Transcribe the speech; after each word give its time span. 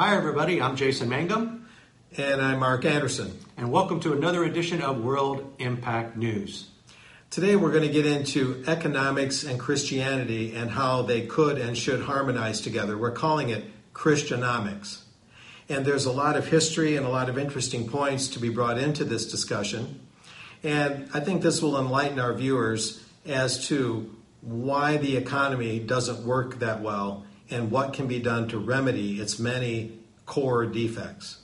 Hi, 0.00 0.16
everybody. 0.16 0.62
I'm 0.62 0.76
Jason 0.76 1.10
Mangum. 1.10 1.68
And 2.16 2.40
I'm 2.40 2.60
Mark 2.60 2.86
Anderson. 2.86 3.38
And 3.58 3.70
welcome 3.70 4.00
to 4.00 4.14
another 4.14 4.44
edition 4.44 4.80
of 4.80 5.04
World 5.04 5.52
Impact 5.58 6.16
News. 6.16 6.70
Today 7.28 7.54
we're 7.54 7.70
going 7.70 7.86
to 7.86 7.92
get 7.92 8.06
into 8.06 8.64
economics 8.66 9.44
and 9.44 9.60
Christianity 9.60 10.56
and 10.56 10.70
how 10.70 11.02
they 11.02 11.26
could 11.26 11.58
and 11.58 11.76
should 11.76 12.00
harmonize 12.00 12.62
together. 12.62 12.96
We're 12.96 13.10
calling 13.10 13.50
it 13.50 13.62
Christianomics. 13.92 15.02
And 15.68 15.84
there's 15.84 16.06
a 16.06 16.12
lot 16.12 16.34
of 16.34 16.48
history 16.48 16.96
and 16.96 17.04
a 17.04 17.10
lot 17.10 17.28
of 17.28 17.36
interesting 17.36 17.86
points 17.86 18.28
to 18.28 18.38
be 18.38 18.48
brought 18.48 18.78
into 18.78 19.04
this 19.04 19.30
discussion. 19.30 20.00
And 20.62 21.10
I 21.12 21.20
think 21.20 21.42
this 21.42 21.60
will 21.60 21.78
enlighten 21.78 22.18
our 22.18 22.32
viewers 22.32 23.04
as 23.26 23.68
to 23.68 24.10
why 24.40 24.96
the 24.96 25.18
economy 25.18 25.78
doesn't 25.78 26.24
work 26.24 26.60
that 26.60 26.80
well 26.80 27.26
and 27.50 27.70
what 27.70 27.92
can 27.92 28.06
be 28.06 28.18
done 28.18 28.48
to 28.48 28.58
remedy 28.58 29.20
its 29.20 29.38
many 29.38 29.98
core 30.26 30.66
defects. 30.66 31.38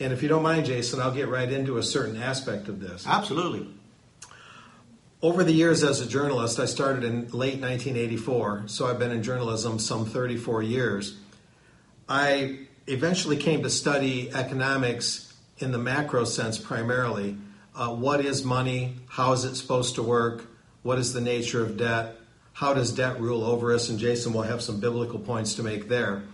And 0.00 0.12
if 0.12 0.22
you 0.22 0.28
don't 0.28 0.42
mind, 0.42 0.66
Jason, 0.66 1.00
I'll 1.00 1.12
get 1.12 1.28
right 1.28 1.50
into 1.50 1.78
a 1.78 1.82
certain 1.82 2.20
aspect 2.20 2.68
of 2.68 2.80
this. 2.80 3.06
Absolutely. 3.06 3.66
Over 5.22 5.42
the 5.42 5.52
years 5.52 5.82
as 5.82 6.00
a 6.00 6.06
journalist, 6.06 6.60
I 6.60 6.66
started 6.66 7.04
in 7.04 7.28
late 7.30 7.60
1984, 7.60 8.64
so 8.66 8.86
I've 8.86 8.98
been 8.98 9.10
in 9.10 9.22
journalism 9.22 9.78
some 9.78 10.04
34 10.04 10.62
years. 10.62 11.16
I 12.08 12.66
eventually 12.86 13.36
came 13.36 13.62
to 13.62 13.70
study 13.70 14.30
economics 14.32 15.32
in 15.58 15.72
the 15.72 15.78
macro 15.78 16.24
sense 16.24 16.58
primarily. 16.58 17.38
Uh, 17.74 17.94
what 17.94 18.24
is 18.24 18.44
money? 18.44 18.96
How 19.08 19.32
is 19.32 19.44
it 19.44 19.54
supposed 19.54 19.94
to 19.94 20.02
work? 20.02 20.44
What 20.82 20.98
is 20.98 21.12
the 21.12 21.20
nature 21.20 21.62
of 21.62 21.76
debt? 21.76 22.16
How 22.54 22.72
does 22.72 22.92
debt 22.92 23.20
rule 23.20 23.44
over 23.44 23.72
us? 23.72 23.88
And 23.90 23.98
Jason 23.98 24.32
will 24.32 24.42
have 24.42 24.62
some 24.62 24.80
biblical 24.80 25.18
points 25.18 25.54
to 25.54 25.62
make 25.62 25.88
there. 25.88 26.24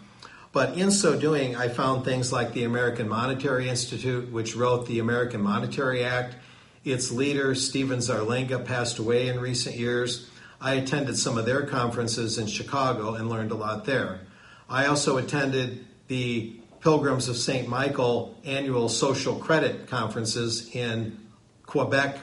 But 0.53 0.79
in 0.79 0.91
so 0.91 1.19
doing, 1.19 1.57
I 1.57 1.69
found 1.69 2.05
things 2.05 2.33
like 2.33 2.53
the 2.53 2.65
American 2.65 3.09
Monetary 3.09 3.69
Institute, 3.69 4.33
which 4.33 4.57
wrote 4.57 4.87
the 4.87 4.99
American 4.99 5.43
Monetary 5.43 6.05
Act 6.05 6.37
its 6.85 7.11
leader, 7.11 7.55
Stephen 7.55 7.99
Zarlenga, 7.99 8.65
passed 8.65 8.99
away 8.99 9.29
in 9.29 9.39
recent 9.39 9.77
years. 9.77 10.31
I 10.61 10.75
attended 10.75 11.19
some 11.19 11.37
of 11.37 11.45
their 11.45 11.67
conferences 11.67 12.39
in 12.39 12.47
Chicago 12.47 13.15
and 13.15 13.29
learned 13.29 13.51
a 13.51 13.55
lot 13.55 13.85
there. 13.85 14.21
I 14.69 14.87
also 14.87 15.19
attended 15.19 15.85
the 16.09 16.57
Pilgrims 16.81 17.29
of 17.29 17.37
St. 17.37 17.69
Michael 17.69 18.37
annual 18.45 18.89
social 18.89 19.37
credit 19.37 19.89
conferences 19.89 20.75
in 20.75 21.19
Quebec, 21.67 22.19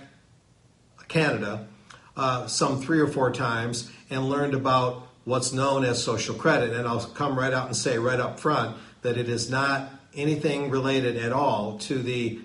Canada, 1.08 1.68
uh, 2.18 2.48
some 2.48 2.82
three 2.82 3.00
or 3.00 3.08
four 3.08 3.32
times 3.32 3.90
and 4.10 4.28
learned 4.28 4.54
about 4.54 5.08
what's 5.24 5.54
known 5.54 5.86
as 5.86 6.04
social 6.04 6.36
credit. 6.36 6.74
And 6.74 6.88
I'll 6.88 7.06
come 7.06 7.38
right 7.38 7.54
out 7.54 7.68
and 7.68 7.76
say 7.76 7.98
right 7.98 8.20
up 8.20 8.40
front 8.40 8.76
that 9.04 9.18
it 9.18 9.30
is 9.30 9.50
not 9.50 9.90
anything 10.16 10.70
related 10.70 11.16
at 11.16 11.32
all 11.32 11.78
to 11.80 12.00
the 12.00 12.40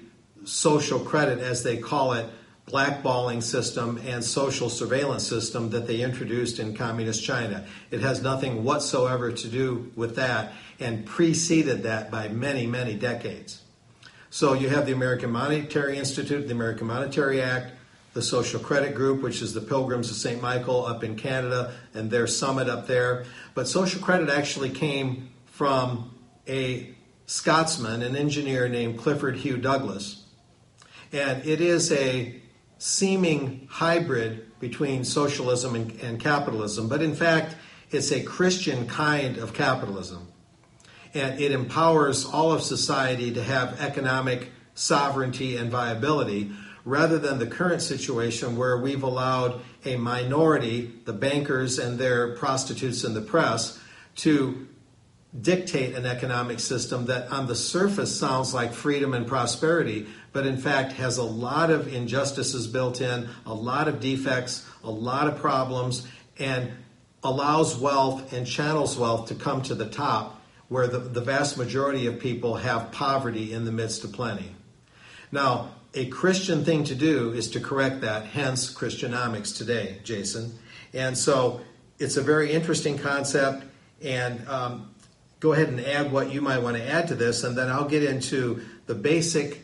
social 0.45 1.01
credit, 1.01 1.39
as 1.39 1.63
they 1.63 1.79
call 1.79 2.13
it, 2.13 2.27
blackballing 2.67 3.43
system 3.43 4.01
and 4.07 4.23
social 4.23 4.71
surveillance 4.71 5.27
system 5.27 5.71
that 5.71 5.87
they 5.87 6.01
introduced 6.01 6.59
in 6.59 6.75
communist 6.75 7.25
China. 7.25 7.65
It 7.91 8.01
has 8.01 8.23
nothing 8.23 8.63
whatsoever 8.63 9.33
to 9.33 9.49
do 9.49 9.91
with 9.97 10.17
that 10.17 10.53
and 10.79 11.05
preceded 11.05 11.83
that 11.85 12.11
by 12.11 12.29
many, 12.29 12.67
many 12.67 12.95
decades. 12.95 13.63
So 14.31 14.55
you 14.55 14.69
have 14.69 14.87
the 14.87 14.93
American 14.93 15.31
Monetary 15.31 15.99
Institute, 15.99 16.47
the 16.47 16.55
American 16.55 16.87
Monetary 16.87 17.43
Act, 17.43 17.73
the 18.15 18.23
Social 18.23 18.61
Credit 18.61 18.95
Group, 18.95 19.23
which 19.23 19.43
is 19.43 19.55
the 19.55 19.61
Pilgrims 19.61 20.11
of 20.11 20.17
St. 20.17 20.41
Michael 20.41 20.85
up 20.85 21.03
in 21.03 21.17
Canada, 21.17 21.73
and 21.95 22.11
their 22.11 22.27
summit 22.27 22.69
up 22.69 22.87
there. 22.87 23.25
But 23.55 23.69
social 23.69 24.01
credit 24.01 24.29
actually 24.29 24.71
came 24.71 25.31
from 25.47 26.15
a 26.47 26.95
Scotsman, 27.27 28.03
an 28.03 28.17
engineer 28.17 28.69
named 28.69 28.99
Clifford 28.99 29.37
Hugh 29.37 29.57
Douglas 29.57 30.23
and 31.13 31.45
it 31.47 31.61
is 31.61 31.93
a 31.93 32.41
seeming 32.79 33.69
hybrid 33.71 34.59
between 34.59 35.05
socialism 35.05 35.75
and, 35.75 35.93
and 36.01 36.19
capitalism, 36.19 36.89
but 36.89 37.03
in 37.03 37.15
fact, 37.15 37.55
it's 37.91 38.11
a 38.11 38.23
Christian 38.23 38.87
kind 38.89 39.37
of 39.37 39.53
capitalism. 39.53 40.29
And 41.15 41.39
it 41.39 41.53
empowers 41.53 42.25
all 42.25 42.53
of 42.53 42.63
society 42.63 43.33
to 43.33 43.43
have 43.43 43.79
economic 43.81 44.51
sovereignty 44.75 45.59
and 45.59 45.71
viability 45.71 46.51
rather 46.85 47.19
than 47.19 47.39
the 47.39 47.47
current 47.47 47.83
situation 47.83 48.57
where 48.57 48.79
we've 48.79 49.03
allowed 49.03 49.61
a 49.85 49.97
minority, 49.97 50.93
the 51.05 51.13
bankers 51.13 51.79
and 51.79 51.99
their 51.99 52.35
prostitutes 52.35 53.05
in 53.05 53.15
the 53.15 53.21
press, 53.21 53.81
to 54.17 54.67
dictate 55.41 55.95
an 55.95 56.05
economic 56.05 56.61
system 56.61 57.07
that 57.07 57.31
on 57.31 57.47
the 57.47 57.55
surface 57.55 58.15
sounds 58.19 58.53
like 58.53 58.73
freedom 58.73 59.15
and 59.15 59.27
prosperity, 59.27 60.07
but 60.33 60.47
in 60.47 60.59
fact 60.59 60.93
has 60.93 61.17
a 61.17 61.23
lot 61.23 61.71
of 61.71 61.93
injustices 61.93 62.67
built 62.67 63.01
in, 63.01 63.29
a 63.47 63.55
lot 63.55 63.89
of 63.89 64.01
defects, 64.01 64.67
a 64.85 64.91
lot 64.91 65.27
of 65.27 65.39
problems, 65.39 66.07
and 66.39 66.71
allows 67.25 67.79
wealth 67.79 68.33
and 68.33 68.47
channels 68.47 68.99
wealth 68.99 69.29
to 69.29 69.35
come 69.35 69.63
to 69.63 69.75
the 69.75 69.89
top 69.89 70.41
where 70.69 70.87
the, 70.87 70.99
the 70.99 71.21
vast 71.21 71.57
majority 71.57 72.07
of 72.07 72.19
people 72.19 72.57
have 72.57 72.93
poverty 72.93 73.53
in 73.53 73.65
the 73.65 73.73
midst 73.73 74.05
of 74.05 74.13
plenty. 74.13 74.55
Now, 75.31 75.71
a 75.95 76.07
Christian 76.07 76.65
thing 76.65 76.85
to 76.85 76.95
do 76.95 77.33
is 77.33 77.51
to 77.51 77.61
correct 77.61 78.01
that, 78.01 78.25
hence 78.25 78.73
Christianomics 78.73 79.57
today, 79.57 79.99
Jason. 80.05 80.59
And 80.95 81.17
so 81.17 81.61
it's 81.99 82.17
a 82.17 82.23
very 82.23 82.53
interesting 82.53 82.99
concept, 82.99 83.65
and 84.03 84.47
um, 84.49 84.95
go 85.41 85.53
ahead 85.53 85.69
and 85.69 85.81
add 85.81 86.13
what 86.13 86.33
you 86.33 86.41
might 86.41 86.59
want 86.59 86.77
to 86.77 86.89
add 86.89 87.09
to 87.09 87.15
this, 87.15 87.45
and 87.45 87.57
then 87.57 87.69
I'll 87.69 87.89
get 87.89 88.03
into 88.03 88.63
the 88.87 88.95
basic 88.95 89.61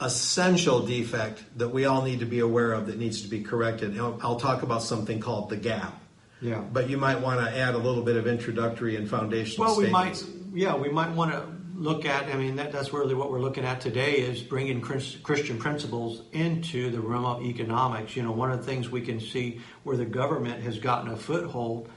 essential 0.00 0.84
defect 0.84 1.42
that 1.56 1.70
we 1.70 1.86
all 1.86 2.02
need 2.02 2.20
to 2.20 2.26
be 2.26 2.40
aware 2.40 2.72
of 2.72 2.86
that 2.86 2.98
needs 2.98 3.22
to 3.22 3.28
be 3.28 3.42
corrected. 3.42 3.98
I'll, 3.98 4.18
I'll 4.22 4.40
talk 4.40 4.62
about 4.62 4.82
something 4.82 5.20
called 5.20 5.48
the 5.48 5.56
gap. 5.56 5.98
Yeah. 6.42 6.60
But 6.60 6.90
you 6.90 6.98
might 6.98 7.20
want 7.20 7.40
to 7.40 7.58
add 7.58 7.74
a 7.74 7.78
little 7.78 8.02
bit 8.02 8.16
of 8.16 8.26
introductory 8.26 8.96
and 8.96 9.08
foundational. 9.08 9.68
Well, 9.68 9.78
we 9.78 9.88
might. 9.88 10.22
Yeah, 10.52 10.76
we 10.76 10.90
might 10.90 11.10
want 11.12 11.32
to 11.32 11.46
look 11.78 12.04
at. 12.04 12.26
I 12.26 12.36
mean, 12.36 12.56
that, 12.56 12.72
that's 12.72 12.92
really 12.92 13.14
what 13.14 13.30
we're 13.30 13.40
looking 13.40 13.64
at 13.64 13.80
today 13.80 14.14
is 14.14 14.42
bringing 14.42 14.80
Christian 14.80 15.58
principles 15.58 16.22
into 16.32 16.90
the 16.90 17.00
realm 17.00 17.24
of 17.24 17.42
economics. 17.42 18.16
You 18.16 18.22
know, 18.22 18.32
one 18.32 18.50
of 18.50 18.58
the 18.58 18.64
things 18.64 18.90
we 18.90 19.02
can 19.02 19.20
see 19.20 19.60
where 19.84 19.96
the 19.96 20.06
government 20.06 20.62
has 20.62 20.78
gotten 20.78 21.10
a 21.10 21.16
foothold, 21.16 21.88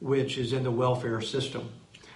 which 0.00 0.38
is 0.38 0.52
in 0.52 0.64
the 0.64 0.70
welfare 0.70 1.20
system, 1.20 1.68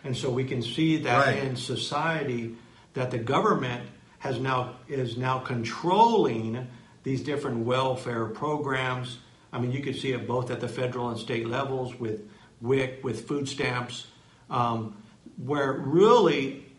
and 0.04 0.16
so 0.16 0.30
we 0.30 0.44
can 0.44 0.62
see 0.62 0.98
that 0.98 1.26
right. 1.26 1.38
in 1.38 1.56
society 1.56 2.56
that 2.94 3.10
the 3.10 3.18
government 3.18 3.88
has 4.18 4.38
now 4.38 4.76
is 4.88 5.16
now 5.16 5.38
controlling 5.38 6.66
these 7.02 7.22
different 7.22 7.64
welfare 7.64 8.26
programs. 8.26 9.18
I 9.52 9.60
mean, 9.60 9.72
you 9.72 9.82
could 9.82 9.96
see 9.96 10.12
it 10.12 10.26
both 10.26 10.50
at 10.50 10.60
the 10.60 10.68
federal 10.68 11.08
and 11.08 11.18
state 11.18 11.46
levels 11.46 11.98
with 11.98 12.28
WIC, 12.60 13.02
with 13.02 13.26
food 13.26 13.48
stamps, 13.48 14.06
um, 14.50 14.96
where 15.36 15.72
really 15.72 16.71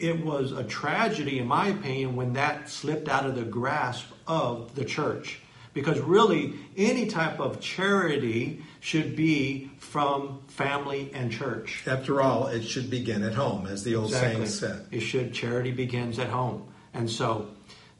it 0.00 0.24
was 0.24 0.52
a 0.52 0.64
tragedy, 0.64 1.38
in 1.38 1.46
my 1.46 1.68
opinion, 1.68 2.16
when 2.16 2.32
that 2.34 2.68
slipped 2.68 3.08
out 3.08 3.26
of 3.26 3.34
the 3.34 3.42
grasp 3.42 4.06
of 4.26 4.74
the 4.74 4.84
church. 4.84 5.40
Because 5.72 6.00
really, 6.00 6.54
any 6.76 7.06
type 7.06 7.38
of 7.38 7.60
charity 7.60 8.62
should 8.80 9.14
be 9.14 9.70
from 9.78 10.40
family 10.48 11.10
and 11.14 11.30
church. 11.30 11.84
After 11.86 12.20
all, 12.20 12.48
it 12.48 12.62
should 12.62 12.90
begin 12.90 13.22
at 13.22 13.34
home, 13.34 13.66
as 13.66 13.84
the 13.84 13.94
old 13.94 14.06
exactly. 14.06 14.46
saying 14.46 14.46
said. 14.48 14.86
It 14.90 15.00
should. 15.00 15.32
Charity 15.32 15.70
begins 15.70 16.18
at 16.18 16.28
home. 16.28 16.66
And 16.92 17.08
so 17.08 17.50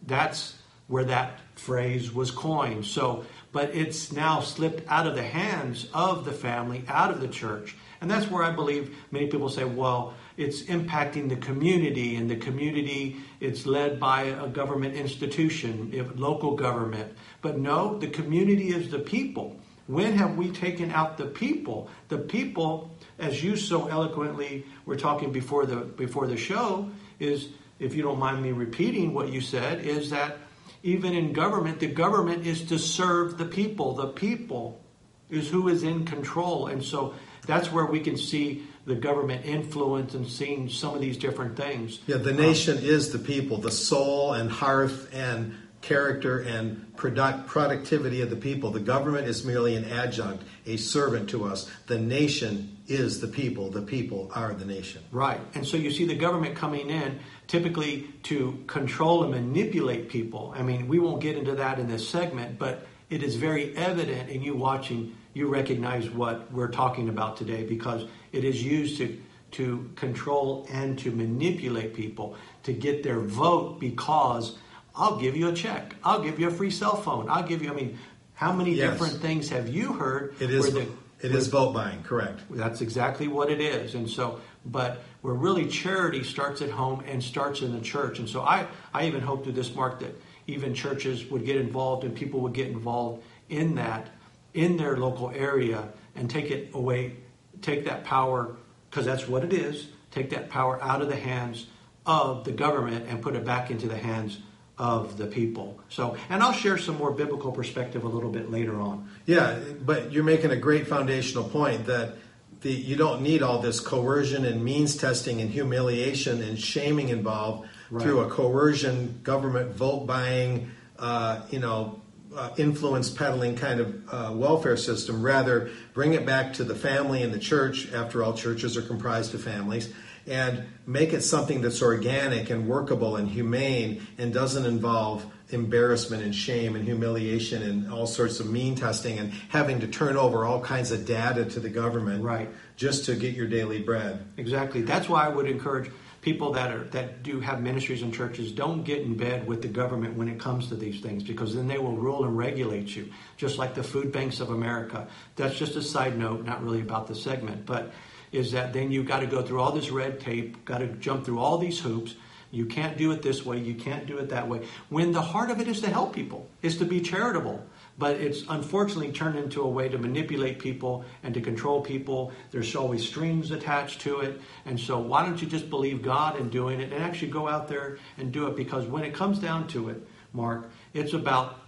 that's 0.04 0.56
where 0.88 1.04
that 1.04 1.38
phrase 1.54 2.12
was 2.12 2.32
coined. 2.32 2.86
So, 2.86 3.24
but 3.52 3.74
it's 3.74 4.10
now 4.10 4.40
slipped 4.40 4.88
out 4.88 5.06
of 5.06 5.14
the 5.14 5.22
hands 5.22 5.86
of 5.94 6.24
the 6.24 6.32
family, 6.32 6.82
out 6.88 7.12
of 7.12 7.20
the 7.20 7.28
church. 7.28 7.76
And 8.00 8.10
that's 8.10 8.28
where 8.28 8.42
I 8.42 8.50
believe 8.50 8.96
many 9.10 9.28
people 9.28 9.48
say, 9.48 9.64
well, 9.64 10.14
it's 10.40 10.62
impacting 10.62 11.28
the 11.28 11.36
community, 11.36 12.16
and 12.16 12.30
the 12.30 12.36
community 12.36 13.16
it's 13.40 13.66
led 13.66 14.00
by 14.00 14.22
a 14.22 14.48
government 14.48 14.94
institution, 14.94 15.92
local 16.16 16.56
government. 16.56 17.12
But 17.42 17.58
no, 17.58 17.98
the 17.98 18.08
community 18.08 18.68
is 18.68 18.90
the 18.90 19.00
people. 19.00 19.60
When 19.86 20.14
have 20.14 20.36
we 20.36 20.50
taken 20.50 20.92
out 20.92 21.18
the 21.18 21.26
people? 21.26 21.90
The 22.08 22.18
people, 22.18 22.96
as 23.18 23.44
you 23.44 23.56
so 23.56 23.88
eloquently 23.88 24.64
were 24.86 24.96
talking 24.96 25.30
before 25.30 25.66
the 25.66 25.76
before 25.76 26.26
the 26.26 26.38
show, 26.38 26.90
is 27.18 27.48
if 27.78 27.94
you 27.94 28.02
don't 28.02 28.18
mind 28.18 28.42
me 28.42 28.52
repeating 28.52 29.12
what 29.12 29.28
you 29.28 29.42
said, 29.42 29.84
is 29.84 30.08
that 30.10 30.38
even 30.82 31.12
in 31.12 31.34
government, 31.34 31.80
the 31.80 31.86
government 31.86 32.46
is 32.46 32.62
to 32.64 32.78
serve 32.78 33.36
the 33.36 33.44
people. 33.44 33.94
The 33.94 34.08
people 34.08 34.80
is 35.28 35.50
who 35.50 35.68
is 35.68 35.82
in 35.82 36.06
control. 36.06 36.68
And 36.68 36.82
so 36.82 37.14
that's 37.46 37.70
where 37.70 37.86
we 37.86 38.00
can 38.00 38.16
see 38.16 38.66
the 38.86 38.94
government 38.94 39.44
influence 39.44 40.14
and 40.14 40.26
seeing 40.26 40.68
some 40.68 40.94
of 40.94 41.00
these 41.00 41.16
different 41.16 41.56
things. 41.56 42.00
Yeah, 42.06 42.16
the 42.16 42.32
nation 42.32 42.78
um, 42.78 42.84
is 42.84 43.12
the 43.12 43.18
people, 43.18 43.58
the 43.58 43.70
soul 43.70 44.32
and 44.32 44.50
hearth 44.50 45.14
and 45.14 45.54
character 45.80 46.40
and 46.40 46.94
product 46.96 47.46
productivity 47.46 48.20
of 48.20 48.30
the 48.30 48.36
people. 48.36 48.70
The 48.70 48.80
government 48.80 49.26
is 49.26 49.44
merely 49.44 49.76
an 49.76 49.84
adjunct, 49.84 50.44
a 50.66 50.76
servant 50.76 51.30
to 51.30 51.44
us. 51.44 51.70
The 51.86 51.98
nation 51.98 52.76
is 52.86 53.20
the 53.20 53.28
people. 53.28 53.70
The 53.70 53.82
people 53.82 54.30
are 54.34 54.52
the 54.52 54.66
nation. 54.66 55.02
Right. 55.10 55.40
And 55.54 55.66
so 55.66 55.76
you 55.76 55.90
see 55.90 56.04
the 56.04 56.16
government 56.16 56.56
coming 56.56 56.90
in 56.90 57.20
typically 57.46 58.08
to 58.24 58.62
control 58.66 59.22
and 59.22 59.32
manipulate 59.32 60.08
people. 60.08 60.52
I 60.56 60.62
mean, 60.62 60.88
we 60.88 60.98
won't 60.98 61.22
get 61.22 61.36
into 61.36 61.54
that 61.54 61.78
in 61.78 61.88
this 61.88 62.08
segment, 62.08 62.58
but 62.58 62.86
it 63.08 63.22
is 63.22 63.36
very 63.36 63.76
evident 63.76 64.28
in 64.28 64.42
you 64.42 64.54
watching, 64.54 65.16
you 65.34 65.48
recognize 65.48 66.10
what 66.10 66.50
we're 66.52 66.68
talking 66.70 67.08
about 67.08 67.36
today 67.36 67.64
because 67.64 68.06
it 68.32 68.44
is 68.44 68.62
used 68.62 68.98
to 68.98 69.20
to 69.52 69.90
control 69.96 70.64
and 70.70 70.96
to 71.00 71.10
manipulate 71.10 71.92
people 71.92 72.36
to 72.62 72.72
get 72.72 73.02
their 73.02 73.18
vote 73.18 73.80
because 73.80 74.56
I'll 74.94 75.16
give 75.16 75.36
you 75.36 75.48
a 75.48 75.52
check. 75.52 75.96
I'll 76.04 76.22
give 76.22 76.38
you 76.38 76.46
a 76.46 76.52
free 76.52 76.70
cell 76.70 76.94
phone. 76.94 77.28
I'll 77.28 77.42
give 77.42 77.60
you. 77.60 77.70
I 77.70 77.74
mean, 77.74 77.98
how 78.34 78.52
many 78.52 78.74
Yes. 78.74 78.92
different 78.92 79.20
things 79.20 79.48
have 79.48 79.68
you 79.68 79.92
heard? 79.94 80.34
It 80.40 80.50
is. 80.50 80.72
The, 80.72 80.86
it 81.20 81.32
is 81.34 81.48
vote 81.48 81.72
buying, 81.74 82.02
correct. 82.02 82.40
That's 82.48 82.80
exactly 82.80 83.28
what 83.28 83.50
it 83.50 83.60
is. 83.60 83.94
And 83.94 84.08
so, 84.08 84.40
but 84.64 85.02
where 85.20 85.34
really 85.34 85.66
charity 85.66 86.22
starts 86.24 86.62
at 86.62 86.70
home 86.70 87.02
and 87.06 87.22
starts 87.22 87.60
in 87.60 87.74
the 87.74 87.80
church. 87.80 88.20
And 88.20 88.28
so 88.28 88.40
I, 88.42 88.66
I 88.94 89.06
even 89.06 89.20
hope 89.20 89.44
through 89.44 89.52
this, 89.52 89.74
Mark, 89.74 90.00
that 90.00 90.14
even 90.46 90.74
churches 90.74 91.26
would 91.26 91.44
get 91.44 91.56
involved 91.56 92.04
and 92.04 92.14
people 92.14 92.40
would 92.40 92.54
get 92.54 92.68
involved 92.68 93.22
in 93.50 93.74
that 93.74 94.08
in 94.54 94.76
their 94.76 94.96
local 94.96 95.30
area 95.30 95.88
and 96.16 96.28
take 96.28 96.50
it 96.50 96.70
away, 96.74 97.16
take 97.62 97.84
that 97.84 98.04
power, 98.04 98.56
because 98.90 99.06
that's 99.06 99.28
what 99.28 99.44
it 99.44 99.52
is, 99.52 99.88
take 100.10 100.30
that 100.30 100.50
power 100.50 100.82
out 100.82 101.02
of 101.02 101.08
the 101.08 101.16
hands 101.16 101.66
of 102.06 102.44
the 102.44 102.52
government 102.52 103.06
and 103.08 103.22
put 103.22 103.36
it 103.36 103.44
back 103.44 103.70
into 103.70 103.86
the 103.86 103.96
hands 103.96 104.38
of 104.78 105.18
the 105.18 105.26
people. 105.26 105.78
So, 105.90 106.16
and 106.30 106.42
I'll 106.42 106.52
share 106.54 106.78
some 106.78 106.96
more 106.96 107.10
biblical 107.10 107.52
perspective 107.52 108.02
a 108.04 108.08
little 108.08 108.30
bit 108.30 108.50
later 108.50 108.80
on. 108.80 109.08
Yeah, 109.26 109.58
but 109.84 110.10
you're 110.10 110.24
making 110.24 110.50
a 110.50 110.56
great 110.56 110.86
foundational 110.88 111.44
point 111.44 111.86
that 111.86 112.14
the 112.62 112.72
you 112.72 112.96
don't 112.96 113.22
need 113.22 113.42
all 113.42 113.58
this 113.60 113.78
coercion 113.80 114.44
and 114.44 114.64
means 114.64 114.96
testing 114.96 115.40
and 115.40 115.50
humiliation 115.50 116.42
and 116.42 116.58
shaming 116.58 117.08
involved 117.10 117.68
Right. 117.90 118.04
through 118.04 118.20
a 118.20 118.28
coercion, 118.30 119.18
government 119.24 119.74
vote 119.74 120.06
buying, 120.06 120.70
uh, 120.96 121.40
you 121.50 121.58
know, 121.58 122.00
uh, 122.36 122.50
influence 122.56 123.10
peddling 123.10 123.56
kind 123.56 123.80
of 123.80 124.08
uh, 124.12 124.32
welfare 124.32 124.76
system. 124.76 125.22
Rather, 125.22 125.70
bring 125.94 126.14
it 126.14 126.24
back 126.24 126.52
to 126.54 126.64
the 126.64 126.74
family 126.74 127.22
and 127.22 127.32
the 127.32 127.38
church. 127.38 127.92
After 127.92 128.22
all, 128.22 128.34
churches 128.34 128.76
are 128.76 128.82
comprised 128.82 129.34
of 129.34 129.42
families. 129.42 129.92
And 130.26 130.64
make 130.86 131.12
it 131.12 131.22
something 131.22 131.60
that's 131.60 131.82
organic 131.82 132.50
and 132.50 132.68
workable 132.68 133.16
and 133.16 133.28
humane 133.28 134.06
and 134.18 134.32
doesn't 134.32 134.66
involve 134.66 135.24
embarrassment 135.48 136.22
and 136.22 136.32
shame 136.32 136.76
and 136.76 136.84
humiliation 136.84 137.62
and 137.62 137.92
all 137.92 138.06
sorts 138.06 138.38
of 138.38 138.48
mean 138.48 138.76
testing 138.76 139.18
and 139.18 139.32
having 139.48 139.80
to 139.80 139.88
turn 139.88 140.16
over 140.16 140.44
all 140.44 140.60
kinds 140.60 140.92
of 140.92 141.04
data 141.04 141.44
to 141.44 141.58
the 141.58 141.68
government 141.68 142.22
Right. 142.22 142.48
just 142.76 143.06
to 143.06 143.16
get 143.16 143.34
your 143.34 143.48
daily 143.48 143.80
bread. 143.80 144.24
Exactly. 144.36 144.82
That's 144.82 145.08
why 145.08 145.24
I 145.26 145.28
would 145.28 145.46
encourage 145.46 145.90
people 146.20 146.52
that 146.52 146.70
are 146.70 146.84
that 146.84 147.22
do 147.22 147.40
have 147.40 147.62
ministries 147.62 148.02
and 148.02 148.12
churches 148.12 148.52
don't 148.52 148.84
get 148.84 149.02
in 149.02 149.16
bed 149.16 149.46
with 149.46 149.62
the 149.62 149.68
government 149.68 150.16
when 150.16 150.28
it 150.28 150.38
comes 150.38 150.68
to 150.68 150.76
these 150.76 151.00
things 151.00 151.22
because 151.22 151.54
then 151.54 151.66
they 151.66 151.78
will 151.78 151.96
rule 151.96 152.24
and 152.24 152.36
regulate 152.36 152.94
you 152.94 153.10
just 153.36 153.58
like 153.58 153.74
the 153.74 153.82
food 153.82 154.12
banks 154.12 154.40
of 154.40 154.50
america. 154.50 155.08
That's 155.36 155.56
just 155.56 155.76
a 155.76 155.82
side 155.82 156.18
note 156.18 156.44
not 156.44 156.62
really 156.62 156.80
about 156.80 157.06
the 157.06 157.14
segment 157.14 157.64
but 157.64 157.92
is 158.32 158.52
that 158.52 158.72
then 158.72 158.90
you've 158.90 159.08
got 159.08 159.20
to 159.20 159.26
go 159.26 159.42
through 159.42 159.60
all 159.60 159.72
this 159.72 159.90
red 159.90 160.20
tape 160.20 160.64
got 160.64 160.78
to 160.78 160.86
jump 160.86 161.24
through 161.24 161.38
all 161.38 161.58
these 161.58 161.80
hoops. 161.80 162.14
You 162.52 162.66
can't 162.66 162.98
do 162.98 163.12
it 163.12 163.22
this 163.22 163.46
way. 163.46 163.58
You 163.58 163.74
can't 163.74 164.06
do 164.06 164.18
it 164.18 164.30
that 164.30 164.48
way. 164.48 164.66
When 164.88 165.12
the 165.12 165.22
heart 165.22 165.50
of 165.50 165.60
it 165.60 165.68
is 165.68 165.80
to 165.82 165.88
help 165.88 166.14
people 166.14 166.48
is 166.62 166.78
to 166.78 166.84
be 166.84 167.00
charitable 167.00 167.64
but 168.00 168.16
it's 168.16 168.44
unfortunately 168.48 169.12
turned 169.12 169.38
into 169.38 169.60
a 169.60 169.68
way 169.68 169.86
to 169.86 169.98
manipulate 169.98 170.58
people 170.58 171.04
and 171.22 171.34
to 171.34 171.40
control 171.42 171.82
people. 171.82 172.32
There's 172.50 172.74
always 172.74 173.06
strings 173.06 173.50
attached 173.50 174.00
to 174.00 174.20
it. 174.20 174.40
And 174.64 174.80
so, 174.80 174.98
why 174.98 175.22
don't 175.26 175.40
you 175.40 175.46
just 175.46 175.68
believe 175.68 176.00
God 176.00 176.40
in 176.40 176.48
doing 176.48 176.80
it 176.80 176.94
and 176.94 177.04
actually 177.04 177.30
go 177.30 177.46
out 177.46 177.68
there 177.68 177.98
and 178.16 178.32
do 178.32 178.46
it? 178.46 178.56
Because 178.56 178.86
when 178.86 179.04
it 179.04 179.12
comes 179.12 179.38
down 179.38 179.68
to 179.68 179.90
it, 179.90 180.02
Mark, 180.32 180.70
it's 180.94 181.12
about 181.12 181.60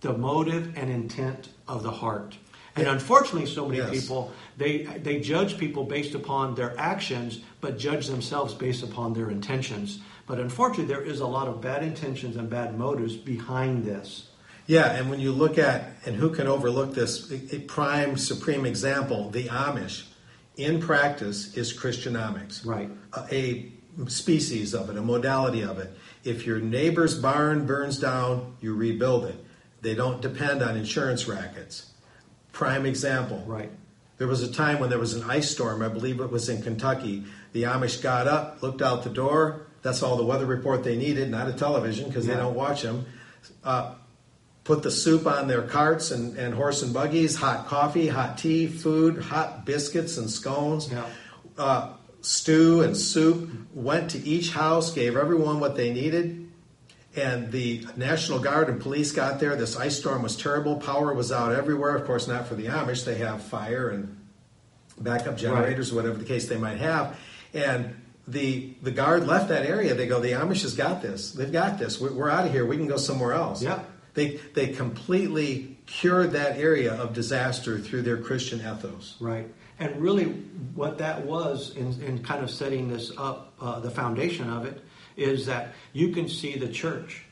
the 0.00 0.12
motive 0.12 0.76
and 0.76 0.90
intent 0.90 1.50
of 1.68 1.84
the 1.84 1.92
heart. 1.92 2.36
And 2.74 2.88
unfortunately, 2.88 3.46
so 3.46 3.68
many 3.68 3.78
Yes. 3.78 3.90
people 3.90 4.32
they 4.56 4.82
they 4.82 5.20
judge 5.20 5.58
people 5.58 5.84
based 5.84 6.16
upon 6.16 6.56
their 6.56 6.74
actions, 6.76 7.38
but 7.60 7.78
judge 7.78 8.08
themselves 8.08 8.52
based 8.52 8.82
upon 8.82 9.12
their 9.12 9.30
intentions. 9.30 10.00
But 10.26 10.40
unfortunately, 10.40 10.92
there 10.92 11.02
is 11.04 11.20
a 11.20 11.26
lot 11.26 11.46
of 11.46 11.60
bad 11.60 11.84
intentions 11.84 12.34
and 12.36 12.50
bad 12.50 12.76
motives 12.76 13.14
behind 13.16 13.84
this. 13.84 14.28
Yeah, 14.66 14.92
and 14.92 15.10
when 15.10 15.20
you 15.20 15.32
look 15.32 15.58
at, 15.58 15.90
and 16.06 16.14
who 16.16 16.30
can 16.30 16.46
overlook 16.46 16.94
this, 16.94 17.30
a 17.52 17.58
prime, 17.60 18.16
supreme 18.16 18.64
example, 18.64 19.30
the 19.30 19.44
Amish, 19.48 20.04
in 20.56 20.80
practice 20.80 21.56
is 21.56 21.72
Christianomics. 21.76 22.64
Right. 22.64 22.90
A, 23.30 23.34
a 23.34 24.10
species 24.10 24.74
of 24.74 24.88
it, 24.90 24.96
a 24.96 25.02
modality 25.02 25.62
of 25.62 25.78
it. 25.78 25.96
If 26.24 26.46
your 26.46 26.60
neighbor's 26.60 27.18
barn 27.18 27.66
burns 27.66 27.98
down, 27.98 28.56
you 28.60 28.74
rebuild 28.74 29.24
it. 29.26 29.44
They 29.80 29.94
don't 29.94 30.20
depend 30.20 30.62
on 30.62 30.76
insurance 30.76 31.26
rackets. 31.26 31.90
Prime 32.52 32.86
example. 32.86 33.42
Right. 33.46 33.70
There 34.18 34.28
was 34.28 34.42
a 34.42 34.52
time 34.52 34.78
when 34.78 34.90
there 34.90 35.00
was 35.00 35.14
an 35.14 35.28
ice 35.28 35.50
storm, 35.50 35.82
I 35.82 35.88
believe 35.88 36.20
it 36.20 36.30
was 36.30 36.48
in 36.48 36.62
Kentucky. 36.62 37.24
The 37.52 37.64
Amish 37.64 38.00
got 38.00 38.28
up, 38.28 38.62
looked 38.62 38.80
out 38.80 39.02
the 39.02 39.10
door. 39.10 39.66
That's 39.82 40.02
all 40.02 40.16
the 40.16 40.24
weather 40.24 40.46
report 40.46 40.84
they 40.84 40.96
needed, 40.96 41.28
not 41.30 41.48
a 41.48 41.52
television 41.52 42.06
because 42.08 42.26
Yeah. 42.26 42.34
they 42.34 42.40
don't 42.40 42.54
watch 42.54 42.82
them. 42.82 43.06
Uh, 43.64 43.94
put 44.64 44.82
the 44.82 44.90
soup 44.90 45.26
on 45.26 45.48
their 45.48 45.62
carts 45.62 46.10
and, 46.10 46.36
and 46.38 46.54
horse 46.54 46.82
and 46.82 46.92
buggies, 46.94 47.36
hot 47.36 47.66
coffee, 47.66 48.08
hot 48.08 48.38
tea, 48.38 48.66
food, 48.66 49.18
hot 49.20 49.64
biscuits 49.64 50.16
and 50.18 50.30
scones, 50.30 50.90
Yeah. 50.90 51.04
uh, 51.58 51.88
stew 52.20 52.82
and 52.82 52.96
soup. 52.96 53.50
Went 53.74 54.10
to 54.12 54.18
each 54.18 54.50
house, 54.52 54.92
gave 54.92 55.16
everyone 55.16 55.58
what 55.60 55.76
they 55.76 55.92
needed. 55.92 56.38
And 57.14 57.50
the 57.52 57.86
National 57.96 58.38
Guard 58.38 58.68
and 58.68 58.80
police 58.80 59.12
got 59.12 59.38
there. 59.40 59.54
This 59.56 59.76
ice 59.76 59.98
storm 59.98 60.22
was 60.22 60.36
terrible. 60.36 60.76
Power 60.76 61.12
was 61.12 61.30
out 61.30 61.52
everywhere. 61.52 61.94
Of 61.94 62.06
course, 62.06 62.26
not 62.26 62.46
for 62.46 62.54
the 62.54 62.66
Amish. 62.66 63.04
They 63.04 63.16
have 63.16 63.42
fire 63.42 63.90
and 63.90 64.16
backup 64.98 65.36
generators, 65.36 65.92
whatever 65.92 66.16
the 66.16 66.24
case 66.24 66.48
they 66.48 66.56
might 66.56 66.78
have. 66.78 67.18
And 67.52 67.96
the 68.28 68.72
the 68.80 68.92
guard 68.92 69.26
left 69.26 69.48
that 69.48 69.66
area. 69.66 69.94
They 69.94 70.06
go, 70.06 70.20
the 70.20 70.32
Amish 70.32 70.62
has 70.62 70.74
got 70.74 71.02
this. 71.02 71.32
They've 71.32 71.52
got 71.52 71.78
this. 71.78 72.00
We're, 72.00 72.12
we're 72.12 72.30
out 72.30 72.46
of 72.46 72.52
here. 72.52 72.64
We 72.64 72.76
can 72.76 72.86
go 72.86 72.96
somewhere 72.96 73.34
else. 73.34 73.62
Yeah. 73.62 73.82
They 74.14 74.40
they 74.54 74.68
completely 74.68 75.78
cured 75.86 76.32
that 76.32 76.58
area 76.58 76.92
of 76.94 77.12
disaster 77.12 77.78
through 77.78 78.02
their 78.02 78.18
Christian 78.18 78.60
ethos. 78.60 79.16
Right. 79.20 79.46
And 79.78 80.00
really, 80.00 80.24
what 80.74 80.98
that 80.98 81.24
was 81.24 81.74
in, 81.76 82.00
in 82.02 82.22
kind 82.22 82.44
of 82.44 82.50
setting 82.50 82.88
this 82.88 83.10
up, 83.18 83.52
uh, 83.60 83.80
the 83.80 83.90
foundation 83.90 84.48
of 84.48 84.64
it, 84.64 84.80
is 85.16 85.46
that 85.46 85.74
you 85.92 86.10
can 86.10 86.28
see 86.28 86.56
the 86.56 86.68
church 86.68 87.24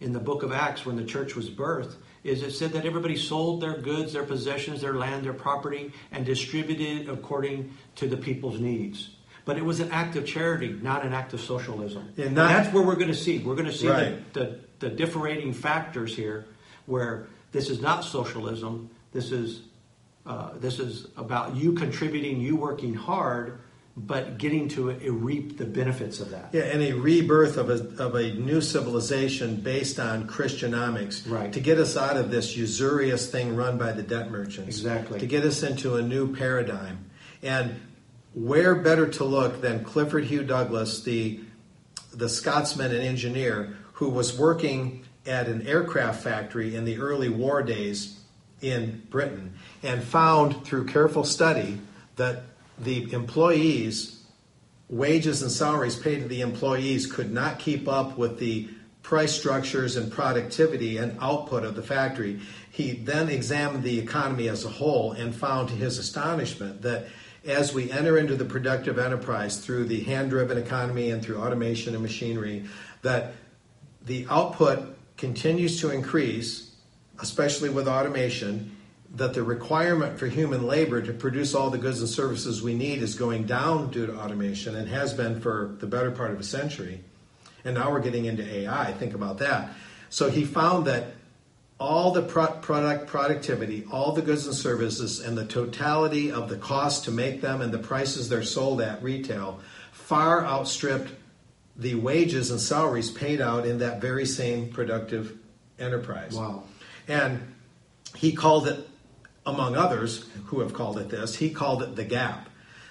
in 0.00 0.12
the 0.12 0.18
book 0.18 0.42
of 0.42 0.52
Acts 0.52 0.84
when 0.84 0.96
the 0.96 1.04
church 1.04 1.36
was 1.36 1.48
birthed. 1.48 1.94
Is 2.24 2.42
it 2.42 2.52
said 2.52 2.72
that 2.72 2.86
everybody 2.86 3.16
sold 3.16 3.60
their 3.60 3.78
goods, 3.78 4.12
their 4.12 4.24
possessions, 4.24 4.80
their 4.80 4.94
land, 4.94 5.24
their 5.24 5.32
property, 5.32 5.92
and 6.12 6.24
distributed 6.24 7.02
it 7.02 7.08
according 7.08 7.72
to 7.96 8.06
the 8.08 8.16
people's 8.16 8.58
needs. 8.60 9.10
But 9.44 9.58
it 9.58 9.64
was 9.64 9.80
an 9.80 9.90
act 9.90 10.14
of 10.16 10.24
charity, 10.24 10.68
not 10.82 11.04
an 11.04 11.12
act 11.12 11.34
of 11.34 11.40
socialism. 11.40 12.12
And 12.16 12.34
not- 12.34 12.48
that's 12.48 12.72
where 12.72 12.84
we're 12.84 12.94
going 12.94 13.08
to 13.08 13.14
see. 13.14 13.38
We're 13.38 13.56
going 13.56 13.66
to 13.66 13.72
see 13.72 13.88
Right. 13.88 14.32
the, 14.32 14.40
the, 14.40 14.60
the 14.82 14.90
differentiating 14.90 15.54
factors 15.54 16.14
here, 16.14 16.44
where 16.84 17.28
this 17.52 17.70
is 17.70 17.80
not 17.80 18.04
socialism. 18.04 18.90
This 19.12 19.32
is 19.32 19.62
uh, 20.26 20.50
this 20.58 20.78
is 20.78 21.06
about 21.16 21.56
you 21.56 21.72
contributing, 21.72 22.40
you 22.40 22.56
working 22.56 22.94
hard, 22.94 23.58
but 23.96 24.38
getting 24.38 24.68
to 24.68 24.90
reap 24.90 25.58
the 25.58 25.64
benefits 25.64 26.20
of 26.20 26.30
that. 26.30 26.50
Yeah, 26.52 26.62
and 26.62 26.82
a 26.82 26.92
rebirth 26.92 27.56
of 27.56 27.70
a, 27.70 28.02
of 28.02 28.14
a 28.14 28.34
new 28.34 28.60
civilization 28.60 29.56
based 29.56 29.98
on 29.98 30.28
Christianomics. 30.28 31.28
Right. 31.28 31.52
To 31.52 31.60
get 31.60 31.78
us 31.78 31.96
out 31.96 32.16
of 32.16 32.30
this 32.30 32.56
usurious 32.56 33.30
thing 33.30 33.56
run 33.56 33.78
by 33.78 33.92
the 33.92 34.02
debt 34.02 34.30
merchants. 34.30 34.68
Exactly. 34.68 35.18
To 35.18 35.26
get 35.26 35.44
us 35.44 35.62
into 35.62 35.96
a 35.96 36.02
new 36.02 36.34
paradigm. 36.34 37.10
And 37.42 37.80
where 38.34 38.74
better 38.76 39.08
to 39.08 39.24
look 39.24 39.60
than 39.60 39.84
Clifford 39.84 40.24
Hugh 40.24 40.44
Douglas, 40.44 41.02
the, 41.02 41.40
the 42.14 42.28
Scotsman 42.28 42.92
and 42.92 43.02
engineer 43.02 43.76
who 44.02 44.08
was 44.08 44.36
working 44.36 45.04
at 45.26 45.46
an 45.46 45.64
aircraft 45.64 46.24
factory 46.24 46.74
in 46.74 46.84
the 46.84 46.98
early 46.98 47.28
war 47.28 47.62
days 47.62 48.18
in 48.60 49.00
Britain 49.10 49.54
and 49.84 50.02
found 50.02 50.64
through 50.64 50.84
careful 50.84 51.22
study 51.22 51.80
that 52.16 52.42
the 52.80 53.12
employees 53.12 54.24
wages 54.88 55.40
and 55.40 55.52
salaries 55.52 55.94
paid 55.94 56.20
to 56.20 56.26
the 56.26 56.40
employees 56.40 57.06
could 57.06 57.30
not 57.30 57.60
keep 57.60 57.86
up 57.86 58.18
with 58.18 58.40
the 58.40 58.68
price 59.04 59.32
structures 59.32 59.94
and 59.94 60.10
productivity 60.10 60.96
and 60.96 61.16
output 61.20 61.62
of 61.62 61.76
the 61.76 61.82
factory. 61.82 62.40
He 62.72 62.94
then 62.94 63.28
examined 63.28 63.84
the 63.84 64.00
economy 64.00 64.48
as 64.48 64.64
a 64.64 64.68
whole 64.68 65.12
and 65.12 65.32
found 65.32 65.68
to 65.68 65.76
his 65.76 65.98
astonishment 65.98 66.82
that 66.82 67.06
as 67.44 67.72
we 67.72 67.88
enter 67.92 68.18
into 68.18 68.34
the 68.34 68.44
productive 68.44 68.98
enterprise 68.98 69.58
through 69.58 69.84
the 69.84 70.00
hand 70.00 70.30
driven 70.30 70.58
economy 70.58 71.10
and 71.10 71.24
through 71.24 71.38
automation 71.40 71.94
and 71.94 72.02
machinery, 72.02 72.64
that 73.02 73.34
the 74.04 74.26
output 74.28 74.96
continues 75.16 75.80
to 75.80 75.90
increase, 75.90 76.74
especially 77.20 77.68
with 77.68 77.86
automation, 77.86 78.76
that 79.14 79.34
the 79.34 79.42
requirement 79.42 80.18
for 80.18 80.26
human 80.26 80.66
labor 80.66 81.02
to 81.02 81.12
produce 81.12 81.54
all 81.54 81.70
the 81.70 81.78
goods 81.78 82.00
and 82.00 82.08
services 82.08 82.62
we 82.62 82.74
need 82.74 83.02
is 83.02 83.14
going 83.14 83.44
down 83.44 83.90
due 83.90 84.06
to 84.06 84.18
automation 84.18 84.74
and 84.74 84.88
has 84.88 85.12
been 85.12 85.40
for 85.40 85.76
the 85.80 85.86
better 85.86 86.10
part 86.10 86.30
of 86.30 86.40
a 86.40 86.44
century. 86.44 87.00
And 87.64 87.74
now 87.74 87.90
we're 87.90 88.00
getting 88.00 88.24
into 88.24 88.42
AI. 88.42 88.92
Think 88.92 89.14
about 89.14 89.38
that. 89.38 89.70
So 90.08 90.30
he 90.30 90.44
found 90.44 90.86
that 90.86 91.14
all 91.78 92.12
the 92.12 92.22
pro- 92.22 92.46
product 92.46 93.06
productivity, 93.06 93.84
all 93.90 94.12
the 94.12 94.22
goods 94.22 94.46
and 94.46 94.54
services, 94.54 95.20
and 95.20 95.36
the 95.36 95.44
totality 95.44 96.32
of 96.32 96.48
the 96.48 96.56
cost 96.56 97.04
to 97.04 97.10
make 97.10 97.40
them 97.40 97.60
and 97.60 97.72
the 97.72 97.78
prices 97.78 98.28
they're 98.28 98.42
sold 98.42 98.80
at 98.80 99.02
retail 99.02 99.60
far 99.90 100.44
outstripped 100.44 101.12
the 101.76 101.94
wages 101.94 102.50
and 102.50 102.60
salaries 102.60 103.10
paid 103.10 103.40
out 103.40 103.66
in 103.66 103.78
that 103.78 104.00
very 104.00 104.26
same 104.26 104.68
productive 104.68 105.38
enterprise. 105.78 106.34
Wow. 106.34 106.64
And 107.08 107.54
he 108.14 108.32
called 108.32 108.68
it, 108.68 108.88
among 109.44 109.76
others 109.76 110.28
who 110.46 110.60
have 110.60 110.72
called 110.72 110.98
it 110.98 111.08
this, 111.08 111.34
he 111.36 111.50
called 111.50 111.82
it 111.82 111.96
the 111.96 112.04
gap. 112.04 112.48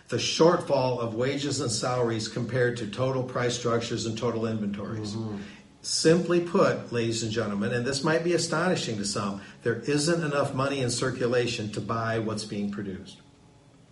The 0.10 0.18
shortfall 0.18 1.00
of 1.00 1.16
wages 1.16 1.62
and 1.62 1.72
salaries 1.72 2.28
compared 2.28 2.76
to 2.78 2.88
total 2.88 3.24
price 3.24 3.58
structures 3.58 4.06
and 4.06 4.18
total 4.18 4.46
inventories. 4.46 5.16
Mm-hmm. 5.16 5.38
Simply 5.84 6.42
put, 6.42 6.92
ladies 6.92 7.24
and 7.24 7.32
gentlemen, 7.32 7.72
and 7.72 7.86
this 7.86 8.04
might 8.04 8.24
be 8.24 8.34
astonishing 8.34 8.98
to 8.98 9.06
some, 9.06 9.42
there 9.64 9.78
isn't 9.80 10.24
enough 10.24 10.54
money 10.54 10.82
in 10.82 10.90
circulation 10.90 11.72
to 11.72 11.82
buy 11.82 12.20
what's 12.20 12.44
being 12.44 12.72
produced. 12.72 13.22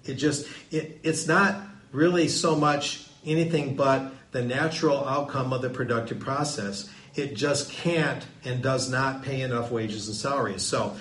It 0.04 0.16
just, 0.16 0.48
it, 0.72 1.00
it's 1.04 1.26
not 1.26 1.62
really 1.92 2.28
so 2.28 2.56
much 2.56 3.08
anything 3.26 3.76
but 3.76 4.14
the 4.32 4.42
natural 4.44 5.06
outcome 5.08 5.54
of 5.54 5.62
the 5.62 5.70
productive 5.70 6.20
process. 6.20 6.90
It 7.16 7.36
just 7.36 7.72
can't 7.72 8.26
and 8.44 8.62
does 8.62 8.90
not 8.90 9.24
pay 9.24 9.42
enough 9.42 9.72
wages 9.72 10.08
and 10.08 10.16
salaries. 10.16 10.62
So, 10.62 10.96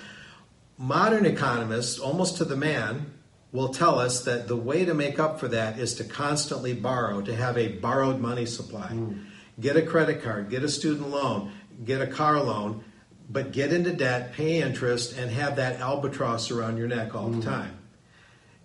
modern 0.78 1.26
economists, 1.26 1.98
almost 1.98 2.38
to 2.38 2.44
the 2.44 2.56
man, 2.56 3.12
will 3.52 3.68
tell 3.68 3.98
us 3.98 4.24
that 4.24 4.48
the 4.48 4.56
way 4.56 4.84
to 4.84 4.94
make 4.94 5.18
up 5.18 5.40
for 5.40 5.48
that 5.48 5.78
is 5.78 5.94
to 5.94 6.04
constantly 6.04 6.74
borrow, 6.74 7.20
to 7.20 7.34
have 7.34 7.56
a 7.56 7.68
borrowed 7.68 8.20
money 8.20 8.46
supply. 8.46 8.88
Mm. 8.88 9.24
Get 9.60 9.76
a 9.76 9.82
credit 9.82 10.22
card, 10.22 10.50
get 10.50 10.62
a 10.62 10.68
student 10.68 11.08
loan, 11.10 11.52
get 11.84 12.00
a 12.00 12.06
car 12.06 12.40
loan, 12.42 12.84
but 13.30 13.52
get 13.52 13.72
into 13.72 13.92
debt, 13.92 14.32
pay 14.32 14.62
interest, 14.62 15.16
and 15.16 15.30
have 15.30 15.56
that 15.56 15.80
albatross 15.80 16.50
around 16.50 16.78
your 16.78 16.88
neck 16.88 17.14
all 17.14 17.28
mm. 17.28 17.36
the 17.36 17.42
time. 17.42 17.78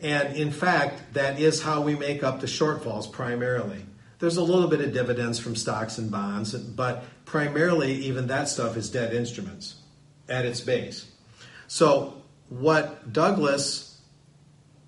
And 0.02 0.36
in 0.36 0.52
fact, 0.52 1.14
that 1.14 1.40
is 1.40 1.62
how 1.62 1.82
we 1.82 1.96
make 1.96 2.24
up 2.24 2.42
the 2.42 2.48
shortfalls 2.48 3.10
primarily. 3.12 3.86
There's 4.24 4.38
a 4.38 4.42
little 4.42 4.70
bit 4.70 4.80
of 4.80 4.94
dividends 4.94 5.38
from 5.38 5.54
stocks 5.54 5.98
and 5.98 6.10
bonds, 6.10 6.54
but 6.54 7.04
primarily, 7.26 7.92
even 7.92 8.28
that 8.28 8.48
stuff 8.48 8.78
is 8.78 8.90
debt 8.90 9.14
instruments 9.14 9.82
at 10.30 10.46
its 10.46 10.62
base. 10.62 11.12
So, 11.68 12.22
what 12.48 13.12
Douglas, 13.12 14.00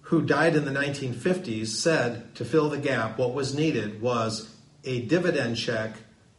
who 0.04 0.22
died 0.22 0.56
in 0.56 0.64
the 0.64 0.72
1950s, 0.72 1.68
said 1.68 2.34
to 2.36 2.46
fill 2.46 2.70
the 2.70 2.78
gap, 2.78 3.18
what 3.18 3.34
was 3.34 3.54
needed 3.54 4.02
was 4.02 4.56
a 4.86 5.02
dividend 5.02 5.58
check 5.58 5.98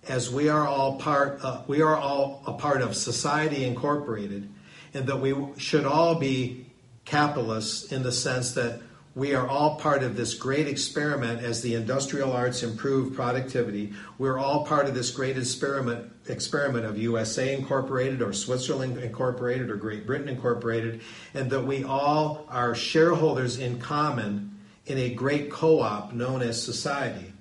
as 0.09 0.31
we 0.31 0.49
are 0.49 0.67
all 0.67 0.97
part 0.97 1.45
uh, 1.45 1.61
we 1.67 1.83
are 1.83 1.97
all 1.97 2.43
a 2.47 2.55
part 2.55 2.81
of 2.81 2.97
society 2.97 3.67
incorporated 3.67 4.49
and 4.95 5.07
that 5.07 5.21
we 5.21 5.35
should 5.59 5.85
all 5.85 6.15
be 6.15 6.65
capitalists 7.05 7.93
in 7.93 8.03
the 8.03 8.13
sense 8.13 8.53
that 8.53 8.81
we 9.17 9.35
are 9.35 9.49
all 9.49 9.77
part 9.77 10.03
of 10.03 10.15
this 10.15 10.35
great 10.35 10.69
experiment 10.69 11.43
as 11.43 11.63
the 11.63 11.75
industrial 11.75 12.35
arts 12.35 12.63
improve 12.63 13.15
productivity. 13.15 13.95
We're 14.19 14.39
all 14.39 14.67
part 14.67 14.87
of 14.87 14.95
this 14.95 15.11
great 15.11 15.39
experiment 15.39 16.13
experiment 16.29 16.85
of 16.85 16.99
USA 16.99 17.55
Incorporated 17.55 18.21
or 18.21 18.35
Switzerland 18.35 18.99
Incorporated 18.99 19.71
or 19.71 19.77
Great 19.77 20.07
Britain 20.07 20.29
Incorporated, 20.29 21.01
and 21.33 21.51
that 21.51 21.63
we 21.63 21.83
all 21.83 22.47
are 22.51 22.75
shareholders 22.75 23.59
in 23.59 23.79
common 23.79 24.59
in 24.85 24.99
a 24.99 25.15
great 25.15 25.51
co-op 25.51 26.13
known 26.13 26.43
as 26.43 26.63
society. 26.63 27.33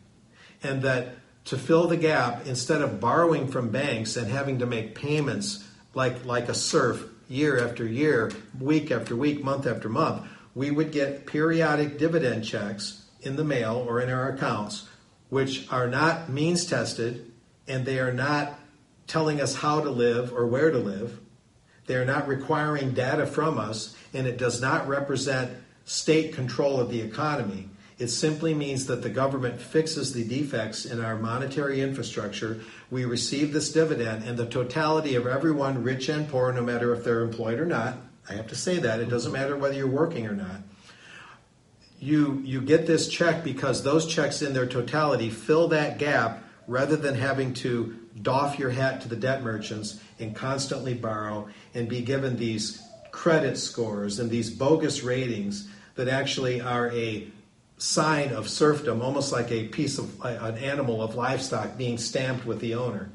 And 0.64 0.82
that 0.84 1.16
to 1.46 1.58
fill 1.58 1.88
the 1.88 1.98
gap, 1.98 2.48
instead 2.48 2.82
of 2.82 3.02
borrowing 3.02 3.50
from 3.50 3.70
banks 3.70 4.16
and 4.16 4.32
having 4.32 4.60
to 4.60 4.66
make 4.66 4.96
payments 4.96 5.68
like, 5.94 6.24
like 6.24 6.48
a 6.48 6.56
serf 6.56 7.04
year 7.28 7.62
after 7.68 7.86
year, 7.86 8.32
week 8.60 8.92
after 8.92 9.16
week, 9.16 9.44
month 9.44 9.68
after 9.68 9.90
month, 9.90 10.26
we 10.56 10.72
would 10.72 10.92
get 10.92 11.28
periodic 11.28 12.00
dividend 12.00 12.44
checks 12.46 13.04
in 13.22 13.36
the 13.36 13.44
mail 13.44 13.86
or 13.88 14.00
in 14.00 14.10
our 14.10 14.30
accounts, 14.30 14.88
which 15.30 15.72
are 15.72 15.88
not 15.88 16.30
means 16.30 16.66
tested 16.66 17.32
and 17.68 17.86
they 17.86 18.00
are 18.00 18.14
not 18.14 18.60
telling 19.06 19.42
us 19.42 19.56
how 19.56 19.82
to 19.82 19.90
live 19.90 20.34
or 20.34 20.48
where 20.48 20.72
to 20.72 20.78
live. 20.78 21.20
They 21.88 21.96
are 21.96 22.06
not 22.06 22.28
requiring 22.28 22.94
data 22.94 23.28
from 23.28 23.60
us, 23.60 23.96
and 24.14 24.26
it 24.26 24.38
does 24.38 24.62
not 24.62 24.88
represent 24.88 25.52
state 25.84 26.34
control 26.34 26.80
of 26.80 26.90
the 26.90 27.02
economy. 27.02 27.70
It 28.00 28.08
simply 28.08 28.54
means 28.54 28.88
that 28.88 29.04
the 29.04 29.10
government 29.10 29.62
fixes 29.62 30.12
the 30.12 30.24
defects 30.24 30.86
in 30.86 31.04
our 31.04 31.16
monetary 31.16 31.82
infrastructure. 31.82 32.62
We 32.90 33.06
receive 33.06 33.54
this 33.54 33.72
dividend, 33.72 34.24
and 34.24 34.38
the 34.38 34.48
totality 34.48 35.16
of 35.16 35.28
everyone, 35.28 35.84
rich 35.84 36.10
and 36.10 36.28
poor, 36.28 36.52
no 36.52 36.62
matter 36.62 36.94
if 36.94 37.04
they're 37.04 37.22
employed 37.22 37.60
or 37.60 37.66
not, 37.66 37.98
I 38.30 38.34
have 38.34 38.48
to 38.48 38.56
say 38.56 38.80
that. 38.80 39.00
It 39.00 39.10
doesn't 39.10 39.32
matter 39.32 39.56
whether 39.56 39.76
you're 39.76 39.88
working 39.88 40.28
or 40.28 40.34
not. 40.34 40.62
You, 42.00 42.42
you 42.44 42.62
get 42.62 42.88
this 42.88 43.08
check 43.08 43.44
because 43.44 43.84
those 43.84 44.06
checks 44.06 44.42
in 44.42 44.54
their 44.54 44.66
totality 44.66 45.30
fill 45.30 45.70
that 45.70 45.98
gap 45.98 46.44
rather 46.68 46.96
than 46.96 47.16
having 47.16 47.54
to 47.56 47.96
doff 48.22 48.60
your 48.60 48.70
hat 48.70 49.02
to 49.02 49.08
the 49.08 49.16
debt 49.16 49.44
merchants 49.44 50.00
and 50.20 50.36
constantly 50.36 50.94
borrow 50.94 51.48
and 51.74 51.88
be 51.88 52.02
given 52.02 52.38
these 52.38 52.82
credit 53.12 53.58
scores 53.58 54.20
and 54.20 54.30
these 54.30 54.50
bogus 54.50 55.04
ratings 55.04 55.70
that 55.96 56.08
actually 56.08 56.62
are 56.62 56.92
a 56.92 57.28
sign 57.78 58.32
of 58.32 58.50
serfdom, 58.50 59.02
almost 59.02 59.32
like 59.32 59.52
a 59.52 59.68
piece 59.68 59.98
of 59.98 60.24
an 60.24 60.58
animal 60.58 61.02
of 61.02 61.16
livestock 61.16 61.78
being 61.78 61.98
stamped 61.98 62.46
with 62.46 62.60
the 62.60 62.76
owner. 62.76 63.10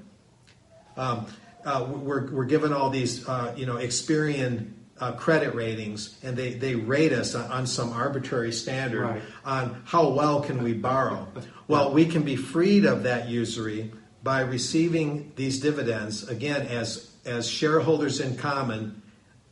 Um, 0.96 1.26
uh, 1.64 1.86
we're, 1.88 2.30
we're 2.30 2.44
given 2.44 2.72
all 2.72 2.90
these, 2.90 3.26
uh, 3.28 3.54
you 3.56 3.66
know, 3.66 3.76
Experian 3.76 4.72
uh, 5.00 5.12
credit 5.12 5.54
ratings 5.54 6.18
and 6.22 6.36
they, 6.36 6.54
they 6.54 6.74
rate 6.74 7.12
us 7.12 7.34
on, 7.34 7.50
on 7.50 7.66
some 7.66 7.92
arbitrary 7.92 8.52
standard 8.52 9.02
right. 9.02 9.22
on 9.44 9.82
how 9.86 10.08
well 10.10 10.40
can 10.42 10.62
we 10.62 10.74
borrow. 10.74 11.26
Well, 11.68 11.92
we 11.92 12.04
can 12.04 12.22
be 12.22 12.36
freed 12.36 12.84
of 12.84 13.02
that 13.04 13.28
usury 13.28 13.92
by 14.22 14.42
receiving 14.42 15.32
these 15.36 15.60
dividends 15.60 16.28
again 16.28 16.66
as 16.66 17.10
as 17.26 17.48
shareholders 17.48 18.18
in 18.20 18.34
common, 18.36 19.02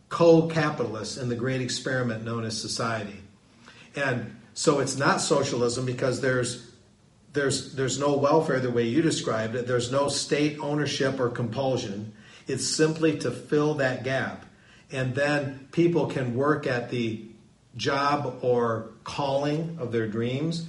co-capitalists 0.08 1.18
in 1.18 1.28
the 1.28 1.36
great 1.36 1.60
experiment 1.60 2.24
known 2.24 2.44
as 2.44 2.58
society. 2.58 3.20
And 3.94 4.36
so 4.54 4.80
it's 4.80 4.96
not 4.96 5.20
socialism 5.20 5.84
because 5.86 6.20
there's 6.20 6.70
there's 7.32 7.74
there's 7.74 7.98
no 7.98 8.16
welfare 8.16 8.60
the 8.60 8.70
way 8.70 8.84
you 8.84 9.00
described 9.00 9.54
it. 9.54 9.66
There's 9.66 9.92
no 9.92 10.08
state 10.08 10.58
ownership 10.60 11.20
or 11.20 11.30
compulsion. 11.30 12.12
It's 12.46 12.66
simply 12.66 13.18
to 13.20 13.30
fill 13.30 13.74
that 13.74 14.04
gap 14.04 14.44
and 14.90 15.14
then 15.14 15.68
people 15.72 16.06
can 16.06 16.34
work 16.34 16.66
at 16.66 16.90
the 16.90 17.24
job 17.76 18.38
or 18.42 18.90
calling 19.04 19.78
of 19.80 19.92
their 19.92 20.06
dreams. 20.06 20.68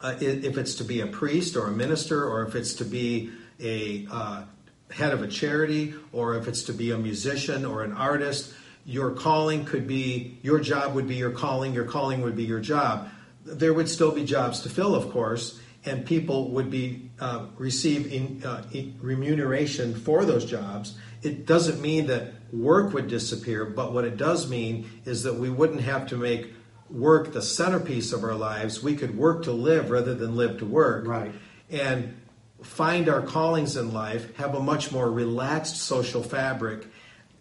Uh, 0.00 0.14
if 0.20 0.58
it's 0.58 0.74
to 0.76 0.84
be 0.84 1.00
a 1.00 1.06
priest 1.06 1.56
or 1.56 1.66
a 1.66 1.70
minister, 1.70 2.24
or 2.24 2.42
if 2.44 2.54
it's 2.54 2.74
to 2.74 2.84
be 2.84 3.30
a 3.60 4.06
uh, 4.10 4.42
head 4.90 5.12
of 5.12 5.22
a 5.22 5.28
charity, 5.28 5.94
or 6.12 6.36
if 6.36 6.46
it's 6.46 6.62
to 6.64 6.72
be 6.72 6.90
a 6.90 6.98
musician 6.98 7.64
or 7.64 7.82
an 7.82 7.92
artist, 7.92 8.52
your 8.84 9.10
calling 9.12 9.64
could 9.64 9.86
be 9.86 10.38
your 10.42 10.60
job 10.60 10.94
would 10.94 11.08
be 11.08 11.14
your 11.14 11.30
calling, 11.30 11.72
your 11.72 11.86
calling 11.86 12.20
would 12.20 12.36
be 12.36 12.44
your 12.44 12.60
job. 12.60 13.08
There 13.44 13.72
would 13.72 13.88
still 13.88 14.12
be 14.12 14.24
jobs 14.24 14.60
to 14.60 14.68
fill, 14.68 14.94
of 14.94 15.10
course, 15.10 15.58
and 15.86 16.04
people 16.04 16.50
would 16.50 16.70
be 16.70 17.10
uh, 17.20 17.46
receive 17.56 18.44
uh, 18.44 18.62
remuneration 19.00 19.94
for 19.94 20.24
those 20.24 20.44
jobs. 20.44 20.96
It 21.22 21.46
doesn't 21.46 21.80
mean 21.80 22.06
that 22.08 22.32
work 22.54 22.92
would 22.92 23.08
disappear, 23.08 23.64
but 23.64 23.92
what 23.92 24.04
it 24.04 24.16
does 24.16 24.48
mean 24.48 24.88
is 25.04 25.24
that 25.24 25.34
we 25.34 25.50
wouldn't 25.50 25.80
have 25.80 26.06
to 26.08 26.16
make 26.16 26.52
work 26.88 27.32
the 27.32 27.42
centerpiece 27.42 28.12
of 28.12 28.22
our 28.22 28.34
lives. 28.34 28.82
We 28.82 28.94
could 28.94 29.16
work 29.16 29.44
to 29.44 29.52
live 29.52 29.90
rather 29.90 30.14
than 30.14 30.36
live 30.36 30.58
to 30.58 30.66
work. 30.66 31.06
Right. 31.06 31.32
And 31.70 32.20
find 32.62 33.08
our 33.08 33.22
callings 33.22 33.76
in 33.76 33.92
life, 33.92 34.34
have 34.36 34.54
a 34.54 34.60
much 34.60 34.92
more 34.92 35.10
relaxed 35.10 35.76
social 35.76 36.22
fabric, 36.22 36.86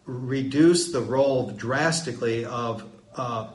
reduce 0.05 0.91
the 0.91 1.01
role 1.01 1.51
drastically 1.51 2.45
of 2.45 2.83
uh, 3.15 3.47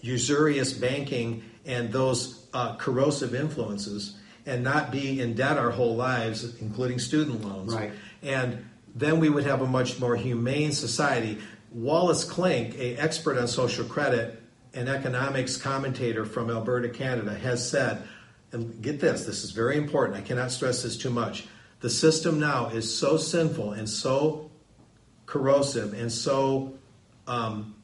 usurious 0.00 0.72
banking 0.72 1.42
and 1.64 1.90
those 1.92 2.46
uh, 2.52 2.76
corrosive 2.76 3.34
influences, 3.34 4.16
and 4.46 4.62
not 4.62 4.92
be 4.92 5.20
in 5.20 5.34
debt 5.34 5.56
our 5.56 5.70
whole 5.70 5.96
lives, 5.96 6.60
including 6.60 6.98
student 6.98 7.42
loans. 7.42 7.74
Right. 7.74 7.92
And 8.22 8.66
then 8.94 9.18
we 9.18 9.28
would 9.28 9.44
have 9.44 9.60
a 9.60 9.66
much 9.66 9.98
more 9.98 10.16
humane 10.16 10.72
society. 10.72 11.38
Wallace 11.72 12.24
Klinck, 12.24 12.78
a 12.78 12.96
expert 12.96 13.36
on 13.38 13.48
social 13.48 13.84
credit 13.84 14.40
and 14.72 14.88
economics 14.88 15.56
commentator 15.56 16.24
from 16.24 16.50
Alberta, 16.50 16.88
Canada, 16.88 17.34
has 17.34 17.68
said, 17.68 18.02
and 18.52 18.80
get 18.82 19.00
this, 19.00 19.24
this 19.24 19.42
is 19.42 19.50
very 19.50 19.76
important, 19.76 20.16
I 20.16 20.20
cannot 20.20 20.52
stress 20.52 20.82
this 20.82 20.96
too 20.96 21.10
much. 21.10 21.46
The 21.80 21.90
system 21.90 22.38
now 22.38 22.68
is 22.68 22.96
so 22.96 23.16
sinful 23.16 23.72
and 23.72 23.88
so 23.88 24.50
corrosive 25.26 25.92
and 25.94 26.10
so 26.10 26.74
um, 27.26 27.74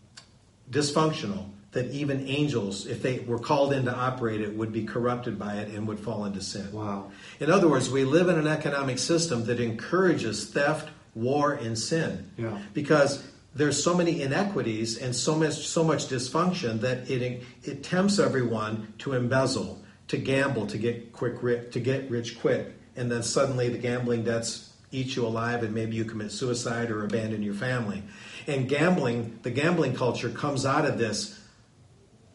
dysfunctional 0.71 1.51
that 1.73 1.91
even 1.93 2.27
angels, 2.27 2.87
if 2.87 3.03
they 3.03 3.21
were 3.21 3.39
called 3.39 3.73
in 3.73 3.85
to 3.85 3.95
operate 3.95 4.41
it, 4.41 4.57
would 4.57 4.73
be 4.73 4.85
corrupted 4.85 5.39
by 5.39 5.55
it 5.57 5.69
and 5.69 5.87
would 5.87 6.01
fall 6.01 6.25
into 6.25 6.41
sin. 6.41 6.71
Wow. 6.73 7.13
In 7.39 7.51
other 7.51 7.69
words, 7.69 7.89
we 7.89 8.05
live 8.05 8.29
in 8.29 8.39
an 8.39 8.49
economic 8.49 8.99
system 8.99 9.45
that 9.45 9.61
encourages 9.61 10.51
theft, 10.51 10.89
war, 11.15 11.53
and 11.53 11.79
sin. 11.79 12.31
Yeah. 12.37 12.59
Because 12.73 13.25
there's 13.55 13.83
so 13.83 13.95
many 13.97 14.23
inequities 14.23 14.99
and 14.99 15.15
so 15.15 15.35
much 15.35 15.67
so 15.67 15.83
much 15.83 16.07
dysfunction 16.07 16.81
that 16.81 17.11
it 17.11 17.43
it 17.63 17.83
tempts 17.83 18.19
everyone 18.19 18.93
to 18.99 19.15
embezzle, 19.15 19.83
to 20.09 20.17
gamble, 20.17 20.67
to 20.69 20.79
get 20.79 21.13
quick 21.13 21.43
ri- 21.43 21.69
to 21.71 21.81
get 21.81 22.11
rich 22.11 22.39
quick, 22.41 22.75
and 22.97 23.11
then 23.11 23.23
suddenly 23.23 23.69
the 23.69 23.79
gambling 23.79 24.25
debts 24.25 24.73
eat 24.93 25.15
you 25.17 25.27
alive, 25.27 25.63
and 25.63 25.75
maybe 25.75 25.97
you 25.97 26.05
commit 26.05 26.33
suicide 26.33 26.91
or 26.91 27.05
abandon 27.05 27.43
your 27.43 27.55
family. 27.55 28.03
And 28.47 28.69
gambling, 28.69 29.39
the 29.43 29.51
gambling 29.51 29.95
culture 29.95 30.31
comes 30.31 30.67
out 30.67 30.85
of 30.85 30.99
this 30.99 31.39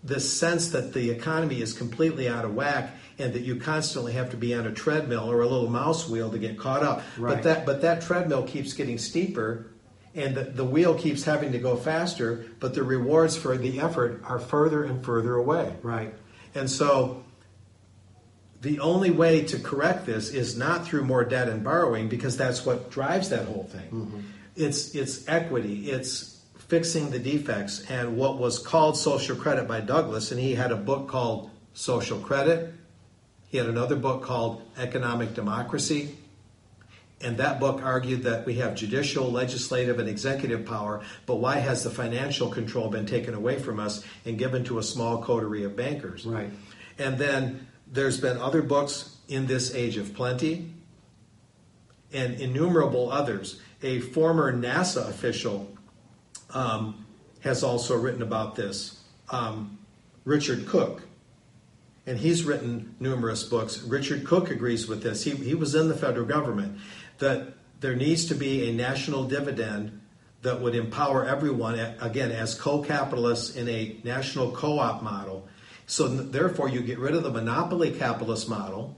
this 0.03 0.31
sense 0.31 0.69
that 0.69 0.93
the 0.93 1.09
economy 1.09 1.61
is 1.61 1.73
completely 1.73 2.29
out 2.29 2.45
of 2.45 2.53
whack 2.53 2.91
and 3.17 3.33
that 3.33 3.41
you 3.41 3.55
constantly 3.55 4.13
have 4.13 4.31
to 4.31 4.37
be 4.37 4.53
on 4.53 4.67
a 4.67 4.71
treadmill 4.71 5.31
or 5.31 5.41
a 5.41 5.47
little 5.47 5.69
mouse 5.69 6.07
wheel 6.07 6.29
to 6.31 6.37
get 6.37 6.57
caught 6.57 6.83
up. 6.83 7.03
Right. 7.17 7.35
But 7.35 7.43
that 7.43 7.65
but 7.65 7.81
that 7.81 8.01
treadmill 8.01 8.43
keeps 8.43 8.73
getting 8.73 8.97
steeper 8.97 9.67
and 10.15 10.33
the, 10.33 10.43
the 10.43 10.63
wheel 10.63 10.95
keeps 10.95 11.23
having 11.23 11.51
to 11.51 11.59
go 11.59 11.75
faster, 11.75 12.45
but 12.59 12.73
the 12.73 12.83
rewards 12.83 13.35
for 13.35 13.57
the 13.57 13.81
effort 13.81 14.21
are 14.25 14.39
further 14.39 14.85
and 14.85 15.03
further 15.03 15.35
away. 15.35 15.75
Right. 15.83 16.13
And 16.55 16.69
so 16.69 17.23
the 18.61 18.79
only 18.79 19.11
way 19.11 19.43
to 19.43 19.59
correct 19.59 20.05
this 20.05 20.29
is 20.29 20.57
not 20.57 20.85
through 20.85 21.03
more 21.03 21.25
debt 21.25 21.49
and 21.49 21.63
borrowing 21.63 22.07
because 22.07 22.37
that's 22.37 22.65
what 22.65 22.89
drives 22.89 23.29
that 23.29 23.45
whole 23.45 23.65
thing. 23.65 23.89
Mm-hmm. 23.91 24.19
It's 24.55 24.95
it's 24.95 25.27
equity, 25.27 25.91
it's 25.91 26.41
fixing 26.55 27.11
the 27.11 27.19
defects 27.19 27.85
and 27.91 28.17
what 28.17 28.39
was 28.39 28.57
called 28.57 28.97
social 28.97 29.35
credit 29.35 29.67
by 29.67 29.81
Douglas 29.81 30.31
and 30.31 30.39
he 30.39 30.55
had 30.55 30.71
a 30.71 30.75
book 30.75 31.07
called 31.07 31.51
Social 31.73 32.19
Credit. 32.19 32.73
He 33.55 33.59
had 33.59 33.69
another 33.69 33.95
book 33.95 34.21
called 34.21 34.61
Economic 34.77 35.33
Democracy. 35.33 36.17
And 37.21 37.37
that 37.37 37.57
book 37.57 37.81
argued 37.81 38.23
that 38.23 38.45
we 38.45 38.55
have 38.55 38.75
judicial, 38.75 39.31
legislative, 39.31 39.97
and 39.97 40.09
executive 40.09 40.65
power, 40.65 41.03
but 41.25 41.35
why 41.35 41.59
has 41.59 41.81
the 41.81 41.89
financial 41.89 42.49
control 42.49 42.89
been 42.89 43.05
taken 43.05 43.33
away 43.33 43.57
from 43.57 43.79
us 43.79 44.03
and 44.25 44.37
given 44.37 44.65
to 44.65 44.77
a 44.79 44.83
small 44.83 45.23
coterie 45.23 45.63
of 45.63 45.73
bankers? 45.73 46.25
Right. 46.25 46.51
And 46.99 47.17
then 47.17 47.65
there's 47.89 48.19
been 48.19 48.37
other 48.39 48.61
books 48.61 49.15
in 49.29 49.47
this 49.47 49.73
age 49.73 49.95
of 49.95 50.13
plenty 50.13 50.73
and 52.11 52.33
innumerable 52.33 53.09
others. 53.09 53.61
A 53.81 54.01
former 54.01 54.51
NASA 54.51 55.07
official 55.07 55.73
um, 56.53 57.05
has 57.39 57.63
also 57.63 57.95
written 57.95 58.21
about 58.21 58.57
this, 58.57 58.99
um, 59.29 59.79
Richard 60.25 60.67
Cook. 60.67 61.04
And 62.07 62.19
he's 62.19 62.43
written 62.43 62.95
numerous 62.99 63.43
books. 63.43 63.81
Richard 63.81 64.25
Cook 64.25 64.51
agrees 64.51 64.87
with 64.87 65.01
this. 65.01 65.23
He, 65.23 65.31
he 65.31 65.55
was 65.55 65.73
in 65.73 65.87
the 65.87 65.95
federal 65.95 66.25
government 66.25 66.77
that 67.17 67.53
there 67.79 67.95
needs 67.95 68.25
to 68.25 68.35
be 68.35 68.69
a 68.69 68.73
national 68.73 69.25
dividend 69.25 70.01
that 70.43 70.61
would 70.61 70.75
empower 70.75 71.25
everyone, 71.25 71.79
again, 71.99 72.31
as 72.31 72.53
co 72.53 72.81
capitalists 72.81 73.55
in 73.55 73.67
a 73.67 73.97
national 74.03 74.51
co 74.51 74.77
op 74.77 75.01
model. 75.01 75.47
So, 75.87 76.07
therefore, 76.07 76.69
you 76.69 76.81
get 76.81 76.99
rid 76.99 77.15
of 77.15 77.23
the 77.23 77.31
monopoly 77.31 77.91
capitalist 77.91 78.47
model 78.47 78.95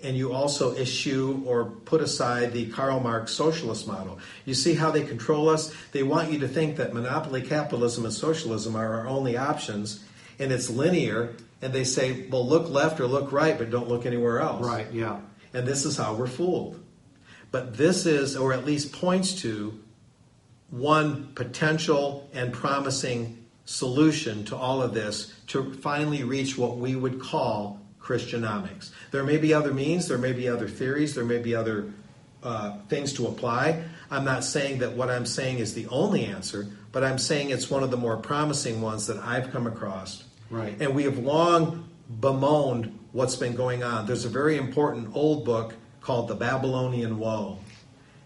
and 0.00 0.16
you 0.16 0.32
also 0.32 0.74
issue 0.76 1.42
or 1.44 1.64
put 1.64 2.00
aside 2.00 2.52
the 2.52 2.66
Karl 2.66 3.00
Marx 3.00 3.32
socialist 3.32 3.86
model. 3.86 4.18
You 4.44 4.54
see 4.54 4.74
how 4.74 4.90
they 4.90 5.02
control 5.02 5.48
us? 5.48 5.74
They 5.92 6.02
want 6.02 6.30
you 6.30 6.38
to 6.40 6.48
think 6.48 6.76
that 6.76 6.94
monopoly 6.94 7.42
capitalism 7.42 8.04
and 8.04 8.14
socialism 8.14 8.76
are 8.76 9.00
our 9.00 9.08
only 9.08 9.36
options, 9.36 10.04
and 10.38 10.52
it's 10.52 10.70
linear, 10.70 11.34
and 11.60 11.72
they 11.72 11.84
say, 11.84 12.26
well, 12.28 12.46
look 12.46 12.68
left 12.68 13.00
or 13.00 13.06
look 13.06 13.32
right, 13.32 13.58
but 13.58 13.70
don't 13.70 13.88
look 13.88 14.06
anywhere 14.06 14.40
else. 14.40 14.64
Right. 14.64 14.90
Yeah. 14.92 15.20
And 15.52 15.66
this 15.66 15.84
is 15.84 15.96
how 15.96 16.14
we're 16.14 16.26
fooled. 16.26 16.82
But 17.50 17.76
this 17.76 18.06
is, 18.06 18.36
or 18.36 18.52
at 18.52 18.64
least 18.64 18.92
points 18.92 19.32
to, 19.42 19.78
one 20.70 21.28
potential 21.34 22.28
and 22.34 22.52
promising 22.52 23.46
solution 23.64 24.44
to 24.44 24.56
all 24.56 24.82
of 24.82 24.94
this 24.94 25.34
to 25.46 25.72
finally 25.74 26.24
reach 26.24 26.58
what 26.58 26.76
we 26.76 26.94
would 26.94 27.20
call 27.20 27.80
Christianomics. 28.00 28.90
There 29.10 29.24
may 29.24 29.38
be 29.38 29.52
other 29.52 29.72
means, 29.72 30.08
there 30.08 30.18
may 30.18 30.32
be 30.32 30.48
other 30.48 30.68
theories, 30.68 31.14
there 31.14 31.24
may 31.24 31.38
be 31.38 31.54
other 31.54 31.92
uh, 32.42 32.78
things 32.88 33.12
to 33.14 33.26
apply. 33.26 33.82
I'm 34.10 34.24
not 34.24 34.44
saying 34.44 34.78
that 34.78 34.92
what 34.92 35.10
I'm 35.10 35.26
saying 35.26 35.58
is 35.58 35.74
the 35.74 35.86
only 35.88 36.24
answer, 36.24 36.66
but 36.92 37.04
I'm 37.04 37.18
saying 37.18 37.50
it's 37.50 37.70
one 37.70 37.82
of 37.82 37.90
the 37.90 37.96
more 37.96 38.16
promising 38.16 38.80
ones 38.80 39.06
that 39.08 39.18
I've 39.18 39.50
come 39.50 39.66
across. 39.66 40.24
Right. 40.50 40.80
And 40.80 40.94
we 40.94 41.04
have 41.04 41.18
long 41.18 41.88
bemoaned 42.20 42.98
what's 43.12 43.36
been 43.36 43.54
going 43.54 43.82
on. 43.82 44.06
There's 44.06 44.24
a 44.24 44.30
very 44.30 44.56
important 44.56 45.14
old 45.14 45.44
book 45.44 45.74
called 46.00 46.28
The 46.28 46.34
Babylonian 46.34 47.18
Woe, 47.18 47.58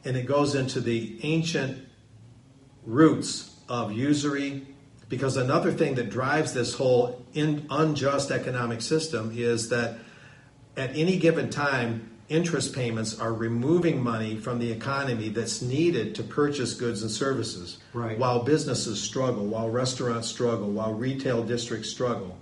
and 0.05 0.17
it 0.17 0.27
goes 0.27 0.55
into 0.55 0.81
the 0.81 1.19
ancient 1.23 1.89
roots 2.85 3.57
of 3.69 3.93
usury, 3.93 4.67
because 5.09 5.37
another 5.37 5.73
thing 5.73 5.97
that 5.97 6.11
drives 6.11 6.53
this 6.53 6.75
whole 6.75 7.25
in, 7.33 7.67
unjust 7.71 8.31
economic 8.31 8.83
system 8.83 9.33
is 9.35 9.69
that 9.69 9.99
at 10.77 10.91
any 10.97 11.19
given 11.19 11.51
time, 11.51 12.12
interest 12.33 12.75
payments 12.75 13.19
are 13.19 13.33
removing 13.33 14.03
money 14.03 14.37
from 14.37 14.59
the 14.59 14.73
economy 14.73 15.29
that's 15.29 15.61
needed 15.61 16.15
to 16.15 16.23
purchase 16.23 16.75
goods 16.75 17.03
and 17.03 17.11
services. 17.11 17.79
Right. 17.93 18.19
While 18.19 18.43
businesses 18.43 19.01
struggle, 19.01 19.47
while 19.47 19.69
restaurants 19.69 20.29
struggle, 20.29 20.71
while 20.71 20.95
retail 20.95 21.43
districts 21.43 21.91
struggle. 21.91 22.39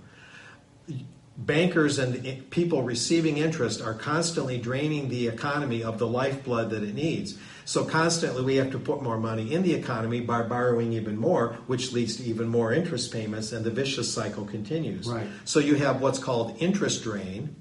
Bankers 1.37 1.97
and 1.97 2.49
people 2.51 2.83
receiving 2.83 3.37
interest 3.37 3.81
are 3.81 3.93
constantly 3.93 4.57
draining 4.57 5.09
the 5.09 5.27
economy 5.27 5.83
of 5.83 5.97
the 5.97 6.07
lifeblood 6.07 6.69
that 6.69 6.83
it 6.83 6.93
needs. 6.93 7.37
So 7.65 7.83
constantly 7.83 8.43
we 8.43 8.55
have 8.57 8.71
to 8.71 8.79
put 8.79 9.01
more 9.01 9.17
money 9.17 9.53
in 9.53 9.63
the 9.63 9.73
economy 9.73 10.19
by 10.21 10.43
borrowing 10.43 10.93
even 10.93 11.17
more, 11.17 11.57
which 11.67 11.93
leads 11.93 12.17
to 12.17 12.23
even 12.23 12.47
more 12.47 12.73
interest 12.73 13.11
payments, 13.11 13.51
and 13.53 13.65
the 13.65 13.71
vicious 13.71 14.11
cycle 14.13 14.45
continues. 14.45 15.07
Right. 15.07 15.27
So 15.45 15.59
you 15.59 15.75
have 15.75 16.01
what's 16.01 16.19
called 16.19 16.57
interest 16.59 17.03
drain, 17.03 17.55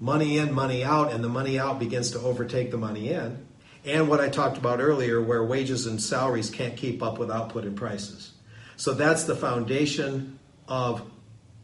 money 0.00 0.38
in, 0.38 0.52
money 0.52 0.84
out, 0.84 1.12
and 1.12 1.22
the 1.22 1.28
money 1.28 1.58
out 1.58 1.78
begins 1.78 2.10
to 2.12 2.20
overtake 2.20 2.70
the 2.70 2.78
money 2.78 3.10
in. 3.10 3.46
And 3.84 4.08
what 4.08 4.20
I 4.20 4.28
talked 4.28 4.58
about 4.58 4.80
earlier, 4.80 5.20
where 5.22 5.44
wages 5.44 5.86
and 5.86 6.00
salaries 6.00 6.50
can't 6.50 6.76
keep 6.76 7.02
up 7.02 7.18
with 7.18 7.30
output 7.30 7.64
and 7.64 7.76
prices. 7.76 8.32
So 8.76 8.92
that's 8.92 9.24
the 9.24 9.34
foundation 9.34 10.38
of 10.66 11.02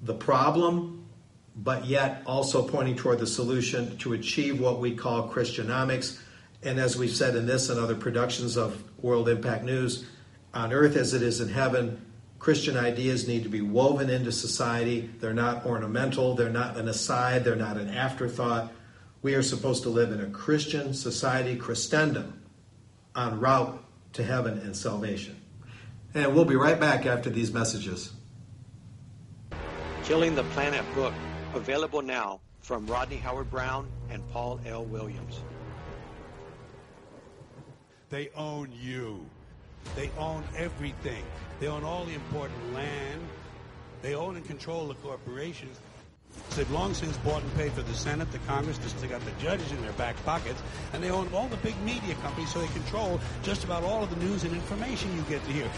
the 0.03 0.15
problem, 0.15 1.07
but 1.55 1.85
yet 1.85 2.23
also 2.27 2.67
pointing 2.67 2.97
toward 2.97 3.19
the 3.19 3.27
solution 3.27 3.97
to 3.99 4.15
achieve 4.15 4.61
what 4.61 4.81
we 4.81 4.95
call 4.95 5.29
Christianomics. 5.29 6.19
And 6.63 6.81
as 6.81 6.97
we've 6.97 7.15
said 7.15 7.37
in 7.37 7.47
this 7.47 7.69
and 7.69 7.79
other 7.79 7.95
productions 7.95 8.57
of 8.57 8.83
World 9.03 9.29
Impact 9.29 9.65
News, 9.65 10.07
on 10.53 10.73
earth 10.73 10.97
as 10.97 11.15
it 11.15 11.23
is 11.23 11.41
in 11.41 11.49
heaven, 11.49 12.01
Christian 12.45 12.77
ideas 12.77 13.27
need 13.27 13.43
to 13.45 13.49
be 13.49 13.63
woven 13.63 14.11
into 14.11 14.31
society. 14.31 15.09
They're 15.19 15.33
not 15.33 15.65
ornamental, 15.65 16.35
they're 16.35 16.51
not 16.51 16.77
an 16.77 16.89
aside, 16.89 17.43
they're 17.43 17.57
not 17.57 17.79
an 17.79 17.89
afterthought. 17.89 18.71
We 19.23 19.35
are 19.35 19.41
supposed 19.43 19.83
to 19.85 19.89
live 19.89 20.13
in 20.13 20.21
a 20.21 20.27
Christian 20.27 20.93
society, 20.93 21.57
Christendom, 21.57 22.43
en 23.17 23.41
route 23.41 23.83
to 24.13 24.23
heaven 24.23 24.59
and 24.59 24.77
salvation. 24.77 25.41
And 26.13 26.35
we'll 26.35 26.45
be 26.45 26.55
right 26.55 26.79
back 26.79 27.07
after 27.07 27.31
these 27.31 27.51
messages. 27.51 28.13
Killing 30.03 30.35
the 30.35 30.45
Planet 30.53 30.85
book, 30.95 31.15
available 31.55 32.03
now 32.03 32.41
from 32.61 32.87
Rodney 32.87 33.17
Howard-Browne 33.17 33.89
and 34.11 34.23
Paul 34.33 34.61
L. 34.67 34.85
Williams. 34.85 35.41
They 38.11 38.29
own 38.37 38.71
you. 38.71 39.31
They 39.97 40.11
own 40.19 40.45
everything. 40.57 41.25
They 41.61 41.69
own 41.69 41.85
all 41.85 42.05
the 42.05 42.15
important 42.15 42.75
land. 42.75 43.21
They 44.03 44.15
own 44.15 44.37
and 44.37 44.45
control 44.45 44.89
the 44.89 44.95
corporations. 44.95 45.79
They've 46.57 46.71
long 46.71 46.95
since 46.95 47.17
bought 47.19 47.43
and 47.43 47.55
paid 47.55 47.73
for 47.73 47.83
the 47.83 47.95
Senate, 47.95 48.31
the 48.31 48.39
Congress, 48.39 48.79
they 49.01 49.09
got 49.09 49.21
the 49.25 49.31
judges 49.41 49.71
in 49.73 49.81
their 49.83 49.93
back 49.93 50.17
pockets, 50.25 50.63
and 50.93 51.03
they 51.03 51.11
own 51.11 51.29
all 51.33 51.49
the 51.49 51.57
big 51.59 51.81
media 51.83 52.15
companies, 52.17 52.53
so 52.53 52.61
they 52.61 52.67
control 52.69 53.21
just 53.43 53.65
about 53.65 53.83
all 53.83 54.03
of 54.03 54.11
the 54.11 54.17
news 54.25 54.45
and 54.45 54.53
information 54.53 55.15
you 55.17 55.23
get 55.23 55.45
to 55.45 55.53
hear. 55.53 55.71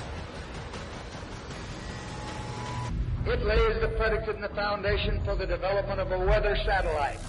It 3.26 3.44
lays 3.44 3.80
the 3.80 3.88
predicate 3.96 4.36
and 4.36 4.44
the 4.44 4.50
foundation 4.50 5.20
for 5.24 5.34
the 5.34 5.46
development 5.46 6.00
of 6.00 6.12
a 6.12 6.18
weather 6.18 6.56
satellite 6.64 7.20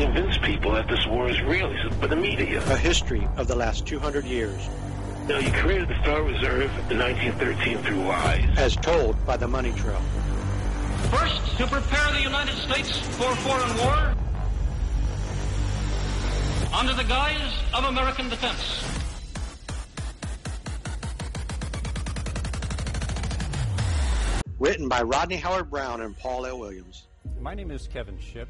convince 0.00 0.38
people 0.38 0.72
that 0.72 0.88
this 0.88 1.06
war 1.06 1.28
is 1.28 1.40
real, 1.42 1.72
but 2.00 2.10
the 2.10 2.16
media. 2.16 2.62
A 2.70 2.76
history 2.76 3.26
of 3.36 3.48
the 3.48 3.54
last 3.54 3.86
200 3.86 4.24
years. 4.24 4.68
Now, 5.28 5.38
you 5.38 5.52
created 5.52 5.88
the 5.88 5.94
Federal 5.96 6.26
Reserve 6.26 6.70
in 6.90 6.98
1913 6.98 7.78
through 7.78 8.04
lies. 8.04 8.58
As 8.58 8.76
told 8.76 9.14
by 9.26 9.36
the 9.36 9.46
money 9.46 9.72
trail. 9.72 10.00
First, 11.10 11.56
to 11.58 11.66
prepare 11.66 12.12
the 12.12 12.22
United 12.22 12.54
States 12.54 12.96
for 13.16 13.34
foreign 13.36 13.76
war 13.78 14.14
under 16.72 16.94
the 16.94 17.02
guise 17.02 17.52
of 17.74 17.84
American 17.84 18.28
defense. 18.28 18.84
Written 24.60 24.88
by 24.88 25.02
Rodney 25.02 25.36
Howard-Browne 25.36 26.02
and 26.02 26.16
Paul 26.16 26.46
L. 26.46 26.60
Williams. 26.60 27.08
My 27.40 27.54
name 27.54 27.72
is 27.72 27.88
Kevin 27.88 28.18
Shipp. 28.20 28.48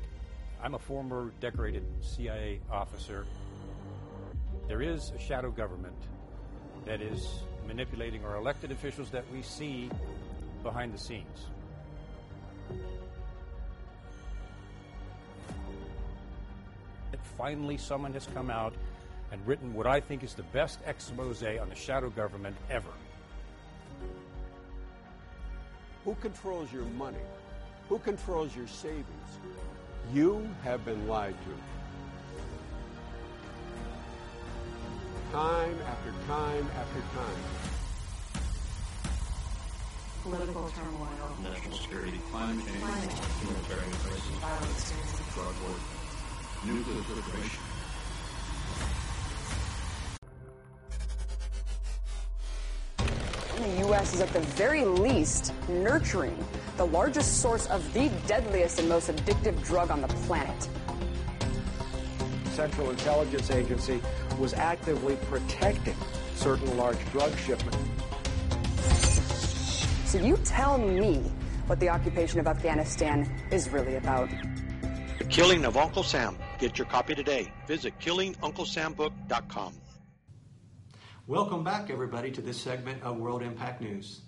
I'm 0.62 0.74
a 0.74 0.78
former 0.78 1.32
decorated 1.40 1.84
CIA 2.02 2.60
officer. 2.70 3.24
There 4.68 4.82
is 4.82 5.12
a 5.16 5.18
shadow 5.18 5.50
government 5.50 5.96
that 6.84 7.00
is 7.00 7.26
manipulating 7.66 8.22
our 8.24 8.36
elected 8.36 8.70
officials 8.70 9.08
that 9.10 9.24
we 9.32 9.40
see 9.40 9.88
behind 10.62 10.92
the 10.92 10.98
scenes. 10.98 11.46
Finally, 17.40 17.78
someone 17.78 18.12
has 18.12 18.28
come 18.34 18.50
out 18.50 18.74
and 19.32 19.40
written 19.46 19.72
what 19.72 19.86
I 19.86 19.98
think 19.98 20.22
is 20.22 20.34
the 20.34 20.42
best 20.42 20.78
expose 20.86 21.42
on 21.42 21.70
the 21.70 21.74
shadow 21.74 22.10
government 22.10 22.54
ever. 22.68 22.92
Who 26.04 26.14
controls 26.16 26.70
your 26.70 26.84
money? 26.84 27.24
Who 27.88 27.98
controls 27.98 28.54
your 28.54 28.66
savings? 28.66 29.06
You 30.12 30.46
have 30.64 30.84
been 30.84 31.08
lied 31.08 31.34
to. 31.46 31.54
Time 35.32 35.78
after 35.86 36.12
time 36.26 36.68
after 36.76 37.00
time. 37.16 37.79
Political 40.22 40.68
turmoil, 40.76 41.36
national 41.42 41.78
security, 41.78 42.20
climate 42.30 42.66
change, 42.66 42.82
military 42.82 43.90
crisis, 44.02 44.20
violence, 44.38 44.92
drug 45.32 45.54
war, 45.62 45.76
nuclear 46.66 47.02
proliferation. 47.04 47.62
The 53.56 53.78
U.S. 53.86 54.12
is 54.12 54.20
at 54.20 54.28
the 54.34 54.40
very 54.40 54.84
least 54.84 55.54
nurturing 55.70 56.36
the 56.76 56.84
largest 56.86 57.40
source 57.40 57.66
of 57.68 57.90
the 57.94 58.10
deadliest 58.26 58.78
and 58.78 58.90
most 58.90 59.08
addictive 59.08 59.64
drug 59.64 59.90
on 59.90 60.02
the 60.02 60.08
planet. 60.08 60.68
Central 62.50 62.90
Intelligence 62.90 63.50
Agency 63.50 64.02
was 64.38 64.52
actively 64.52 65.16
protecting 65.30 65.96
certain 66.34 66.76
large 66.76 66.98
drug 67.10 67.34
shipments. 67.38 67.89
So 70.10 70.18
you 70.18 70.36
tell 70.38 70.76
me 70.76 71.18
what 71.68 71.78
the 71.78 71.88
occupation 71.88 72.40
of 72.40 72.48
Afghanistan 72.48 73.32
is 73.52 73.68
really 73.68 73.94
about. 73.94 74.28
The 75.18 75.24
Killing 75.26 75.64
of 75.64 75.76
Uncle 75.76 76.02
Sam. 76.02 76.36
Get 76.58 76.78
your 76.78 76.88
copy 76.88 77.14
today. 77.14 77.52
Visit 77.68 77.96
killingunclesambook.com. 78.00 79.74
Welcome 81.28 81.62
back, 81.62 81.90
everybody, 81.90 82.32
to 82.32 82.40
this 82.40 82.60
segment 82.60 83.04
of 83.04 83.18
World 83.18 83.40
Impact 83.40 83.82
News. 83.82 84.22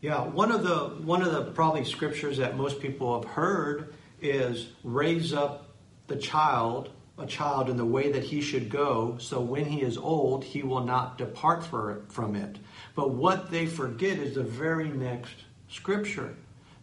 Yeah, 0.00 0.22
one 0.22 0.50
of 0.50 0.62
the 0.62 1.04
one 1.04 1.20
of 1.20 1.32
the 1.32 1.52
probably 1.52 1.84
scriptures 1.84 2.38
that 2.38 2.56
most 2.56 2.80
people 2.80 3.20
have 3.20 3.30
heard 3.30 3.92
is 4.22 4.70
raise 4.82 5.34
up 5.34 5.76
the 6.06 6.16
child, 6.16 6.92
a 7.18 7.26
child 7.26 7.68
in 7.68 7.76
the 7.76 7.84
way 7.84 8.10
that 8.12 8.24
he 8.24 8.40
should 8.40 8.70
go, 8.70 9.16
so 9.18 9.40
when 9.40 9.64
he 9.66 9.82
is 9.82 9.98
old, 9.98 10.44
he 10.44 10.62
will 10.62 10.84
not 10.84 11.18
depart 11.18 11.64
from 11.64 12.34
it. 12.34 12.58
But 12.94 13.10
what 13.10 13.50
they 13.50 13.66
forget 13.66 14.18
is 14.18 14.34
the 14.34 14.42
very 14.42 14.88
next 14.88 15.34
scripture 15.68 16.34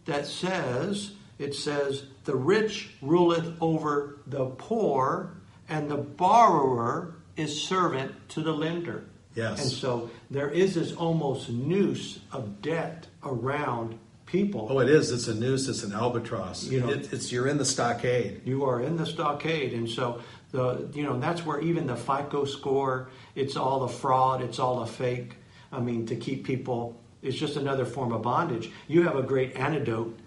that 0.04 0.26
says, 0.26 1.12
it 1.38 1.54
says, 1.54 2.04
the 2.24 2.36
rich 2.36 2.90
ruleth 3.02 3.54
over 3.60 4.18
the 4.26 4.46
poor, 4.46 5.34
and 5.68 5.90
the 5.90 5.96
borrower 5.96 7.14
is 7.36 7.62
servant 7.62 8.12
to 8.30 8.42
the 8.42 8.52
lender. 8.52 9.04
Yes. 9.34 9.62
And 9.62 9.70
so 9.70 10.10
there 10.30 10.50
is 10.50 10.74
this 10.74 10.92
almost 10.92 11.48
noose 11.48 12.20
of 12.32 12.60
debt 12.60 13.06
around 13.22 13.98
people. 14.30 14.68
Oh, 14.70 14.78
it 14.80 14.88
is. 14.88 15.10
It's 15.10 15.28
a 15.28 15.34
noose. 15.34 15.68
It's 15.68 15.82
an 15.82 15.92
albatross. 15.92 16.64
You 16.64 16.80
know, 16.80 16.90
it, 16.90 17.12
it's 17.12 17.32
you're 17.32 17.48
in 17.48 17.58
the 17.58 17.64
stockade. 17.64 18.42
You 18.44 18.64
are 18.64 18.80
in 18.80 18.96
the 18.96 19.06
stockade, 19.06 19.72
and 19.72 19.88
so 19.88 20.22
the 20.52 20.88
you 20.94 21.02
know 21.02 21.18
that's 21.18 21.44
where 21.44 21.60
even 21.60 21.86
the 21.86 21.96
FICO 21.96 22.44
score. 22.44 23.10
It's 23.34 23.56
all 23.56 23.82
a 23.82 23.88
fraud. 23.88 24.42
It's 24.42 24.58
all 24.58 24.82
a 24.82 24.86
fake. 24.86 25.36
I 25.72 25.80
mean, 25.80 26.06
to 26.06 26.16
keep 26.16 26.44
people. 26.44 27.00
It's 27.22 27.36
just 27.36 27.56
another 27.56 27.84
form 27.84 28.12
of 28.12 28.22
bondage. 28.22 28.70
You 28.88 29.02
have 29.02 29.16
a 29.16 29.22
great 29.22 29.54
antidote 29.56 30.18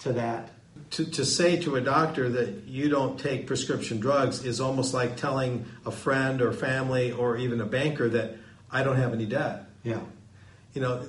to 0.00 0.12
that. 0.14 0.50
To, 0.92 1.04
to 1.04 1.24
say 1.24 1.58
to 1.58 1.76
a 1.76 1.80
doctor 1.80 2.30
that 2.30 2.64
you 2.66 2.88
don't 2.88 3.20
take 3.20 3.46
prescription 3.46 4.00
drugs 4.00 4.44
is 4.44 4.60
almost 4.60 4.94
like 4.94 5.16
telling 5.16 5.66
a 5.84 5.90
friend 5.90 6.40
or 6.40 6.52
family 6.52 7.12
or 7.12 7.36
even 7.36 7.60
a 7.60 7.66
banker 7.66 8.08
that 8.08 8.36
I 8.70 8.82
don't 8.82 8.96
have 8.96 9.12
any 9.12 9.26
debt. 9.26 9.64
Yeah. 9.82 10.00
You 10.72 10.80
know, 10.80 11.02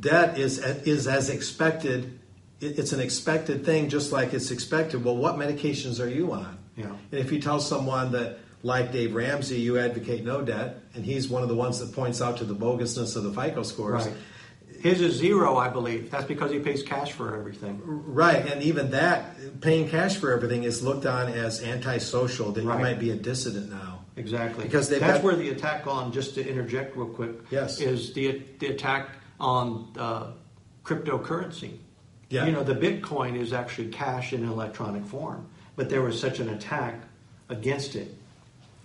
debt 0.00 0.38
is 0.38 0.58
is 0.58 1.06
as 1.06 1.30
expected. 1.30 2.18
It's 2.60 2.92
an 2.92 3.00
expected 3.00 3.64
thing, 3.64 3.88
just 3.88 4.12
like 4.12 4.32
it's 4.32 4.50
expected. 4.50 5.04
Well, 5.04 5.16
what 5.16 5.36
medications 5.36 6.02
are 6.02 6.08
you 6.08 6.32
on? 6.32 6.56
Yeah. 6.76 6.86
And 6.86 7.20
if 7.20 7.30
you 7.30 7.40
tell 7.40 7.60
someone 7.60 8.12
that, 8.12 8.38
like 8.62 8.90
Dave 8.92 9.14
Ramsey, 9.14 9.60
you 9.60 9.78
advocate 9.78 10.24
no 10.24 10.40
debt, 10.40 10.80
and 10.94 11.04
he's 11.04 11.28
one 11.28 11.42
of 11.42 11.48
the 11.48 11.54
ones 11.54 11.78
that 11.80 11.92
points 11.92 12.22
out 12.22 12.38
to 12.38 12.44
the 12.44 12.54
bogusness 12.54 13.16
of 13.16 13.24
the 13.24 13.32
FICO 13.32 13.62
scores. 13.64 14.06
Right. 14.06 14.14
His 14.80 15.00
is 15.00 15.14
zero, 15.14 15.56
I 15.56 15.68
believe. 15.68 16.10
That's 16.10 16.24
because 16.26 16.50
he 16.50 16.58
pays 16.58 16.82
cash 16.82 17.12
for 17.12 17.36
everything. 17.36 17.80
Right, 17.84 18.46
and 18.50 18.62
even 18.62 18.90
that, 18.90 19.60
paying 19.60 19.88
cash 19.88 20.16
for 20.16 20.32
everything 20.32 20.64
is 20.64 20.82
looked 20.82 21.06
on 21.06 21.28
as 21.32 21.62
antisocial, 21.62 22.52
that 22.52 22.64
Right. 22.64 22.76
you 22.76 22.82
might 22.82 22.98
be 22.98 23.10
a 23.10 23.16
dissident 23.16 23.70
now. 23.70 24.04
Exactly. 24.16 24.64
Because 24.64 24.88
that's 24.88 25.00
got- 25.00 25.22
where 25.22 25.36
the 25.36 25.48
attack 25.50 25.86
on, 25.86 26.12
just 26.12 26.34
to 26.36 26.46
interject 26.46 26.96
real 26.96 27.06
quick, 27.08 27.32
Yes. 27.50 27.80
is 27.80 28.12
the 28.12 28.42
the 28.60 28.66
attack 28.68 29.08
on 29.40 29.92
uh, 29.98 30.32
cryptocurrency. 30.84 31.78
Yeah. 32.30 32.46
You 32.46 32.52
know, 32.52 32.64
the 32.64 32.74
Bitcoin 32.74 33.36
is 33.38 33.52
actually 33.52 33.88
cash 33.88 34.32
in 34.32 34.48
electronic 34.48 35.04
form, 35.04 35.48
but 35.76 35.88
there 35.88 36.02
was 36.02 36.18
such 36.18 36.40
an 36.40 36.48
attack 36.48 37.00
against 37.48 37.94
it. 37.96 38.14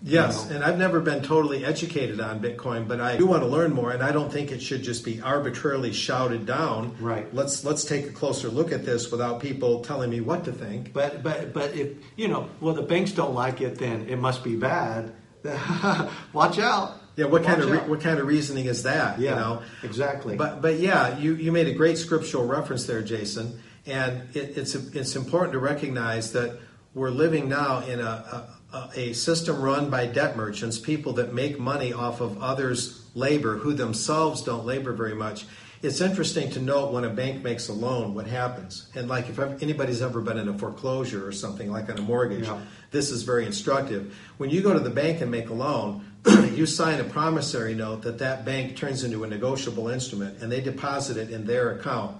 Yes, 0.01 0.45
You 0.45 0.49
know? 0.51 0.55
and 0.55 0.65
I've 0.65 0.77
never 0.77 1.01
been 1.01 1.21
totally 1.21 1.65
educated 1.65 2.21
on 2.21 2.39
Bitcoin, 2.39 2.87
but 2.87 3.01
I 3.01 3.17
do 3.17 3.25
want 3.25 3.43
to 3.43 3.47
learn 3.49 3.73
more, 3.73 3.91
and 3.91 4.01
I 4.01 4.13
don't 4.13 4.31
think 4.31 4.51
it 4.51 4.61
should 4.61 4.81
just 4.81 5.03
be 5.03 5.19
arbitrarily 5.21 5.91
shouted 5.91 6.45
down. 6.45 6.95
Right. 7.01 7.33
Let's 7.33 7.65
let's 7.65 7.83
take 7.83 8.05
a 8.05 8.11
closer 8.11 8.47
look 8.47 8.71
at 8.71 8.85
this 8.85 9.11
without 9.11 9.41
people 9.41 9.81
telling 9.81 10.09
me 10.09 10.21
what 10.21 10.45
to 10.45 10.53
think. 10.53 10.93
But 10.93 11.21
but 11.21 11.53
but 11.53 11.73
if 11.75 11.97
you 12.15 12.29
know, 12.29 12.49
well, 12.61 12.73
the 12.73 12.81
banks 12.81 13.11
don't 13.11 13.33
like 13.33 13.59
it, 13.59 13.77
then 13.77 14.07
it 14.07 14.17
must 14.17 14.41
be 14.41 14.55
bad. 14.55 15.11
Watch 16.33 16.59
out. 16.59 16.98
Yeah, 17.19 17.25
what 17.25 17.43
kind 17.43 17.61
of 17.61 17.69
re- 17.69 17.79
what 17.79 17.99
kind 17.99 18.17
of 18.17 18.27
reasoning 18.27 18.65
is 18.65 18.83
that? 18.83 19.19
Yeah, 19.19 19.31
you 19.31 19.35
know, 19.35 19.61
exactly. 19.83 20.37
But 20.37 20.61
but 20.61 20.79
yeah, 20.79 21.17
you, 21.17 21.35
you 21.35 21.51
made 21.51 21.67
a 21.67 21.73
great 21.73 21.97
scriptural 21.97 22.45
reference 22.45 22.85
there, 22.85 23.01
Jason, 23.01 23.59
and 23.85 24.33
it, 24.33 24.57
it's 24.57 24.73
it's 24.73 25.17
important 25.17 25.51
to 25.51 25.59
recognize 25.59 26.31
that 26.31 26.57
we're 26.93 27.09
living 27.09 27.49
now 27.49 27.81
in 27.81 27.99
a, 27.99 28.47
a, 28.73 28.89
a 28.95 29.13
system 29.13 29.61
run 29.61 29.89
by 29.89 30.05
debt 30.05 30.37
merchants, 30.37 30.79
people 30.79 31.11
that 31.13 31.33
make 31.33 31.59
money 31.59 31.91
off 31.91 32.21
of 32.21 32.41
others' 32.41 33.05
labor 33.15 33.57
who 33.57 33.73
themselves 33.73 34.41
don't 34.41 34.65
labor 34.65 34.93
very 34.93 35.15
much. 35.15 35.45
It's 35.81 36.01
interesting 36.01 36.49
to 36.51 36.59
note 36.61 36.91
when 36.91 37.05
a 37.05 37.09
bank 37.09 37.41
makes 37.41 37.69
a 37.69 37.73
loan, 37.73 38.13
what 38.13 38.27
happens. 38.27 38.87
And 38.95 39.07
like 39.07 39.29
if 39.29 39.39
anybody's 39.63 40.01
ever 40.01 40.19
been 40.19 40.37
in 40.37 40.49
a 40.49 40.57
foreclosure 40.57 41.25
or 41.25 41.31
something 41.31 41.71
like 41.71 41.89
on 41.89 41.97
a 41.97 42.01
mortgage, 42.01 42.47
Yeah. 42.47 42.59
this 42.91 43.11
is 43.11 43.23
very 43.23 43.45
instructive. 43.45 44.13
When 44.37 44.49
you 44.49 44.61
go 44.61 44.73
to 44.73 44.79
the 44.81 44.89
bank 44.89 45.21
and 45.21 45.31
make 45.31 45.49
a 45.49 45.53
loan, 45.53 46.05
you 46.53 46.65
sign 46.65 46.99
a 46.99 47.05
promissory 47.05 47.75
note 47.75 48.01
that 48.01 48.17
that 48.19 48.43
bank 48.43 48.75
turns 48.75 49.05
into 49.05 49.23
a 49.23 49.27
negotiable 49.27 49.87
instrument 49.87 50.41
and 50.41 50.51
they 50.51 50.59
deposit 50.59 51.15
it 51.15 51.29
in 51.29 51.45
their 51.45 51.71
account. 51.71 52.17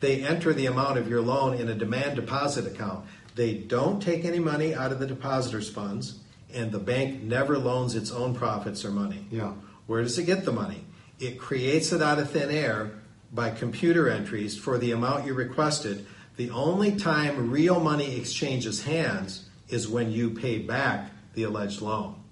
They 0.00 0.22
enter 0.22 0.52
the 0.52 0.66
amount 0.66 0.98
of 0.98 1.08
your 1.08 1.22
loan 1.22 1.54
in 1.54 1.68
a 1.68 1.74
demand 1.74 2.16
deposit 2.16 2.66
account. 2.66 3.06
They 3.36 3.54
don't 3.54 4.02
take 4.02 4.26
any 4.26 4.38
money 4.38 4.74
out 4.74 4.92
of 4.92 4.98
the 4.98 5.06
depositor's 5.06 5.70
funds, 5.70 6.18
and 6.52 6.72
the 6.72 6.78
bank 6.78 7.22
never 7.22 7.56
loans 7.58 7.94
its 7.94 8.10
own 8.10 8.34
profits 8.34 8.84
or 8.84 8.90
money. 8.90 9.26
Yeah. 9.30 9.54
Where 9.86 10.02
does 10.02 10.18
it 10.18 10.24
get 10.24 10.44
the 10.44 10.52
money? 10.52 10.84
It 11.18 11.38
creates 11.38 11.92
it 11.92 12.02
out 12.02 12.18
of 12.18 12.30
thin 12.30 12.50
air 12.50 12.92
by 13.32 13.50
computer 13.50 14.08
entries 14.08 14.56
for 14.56 14.78
the 14.78 14.92
amount 14.92 15.26
you 15.26 15.34
requested. 15.34 16.06
The 16.36 16.50
only 16.50 16.96
time 16.96 17.50
real 17.50 17.80
money 17.80 18.16
exchanges 18.16 18.84
hands 18.84 19.48
is 19.68 19.88
when 19.88 20.12
you 20.12 20.30
pay 20.30 20.58
back 20.58 21.10
the 21.34 21.42
alleged 21.42 21.82
loan. 21.82 22.22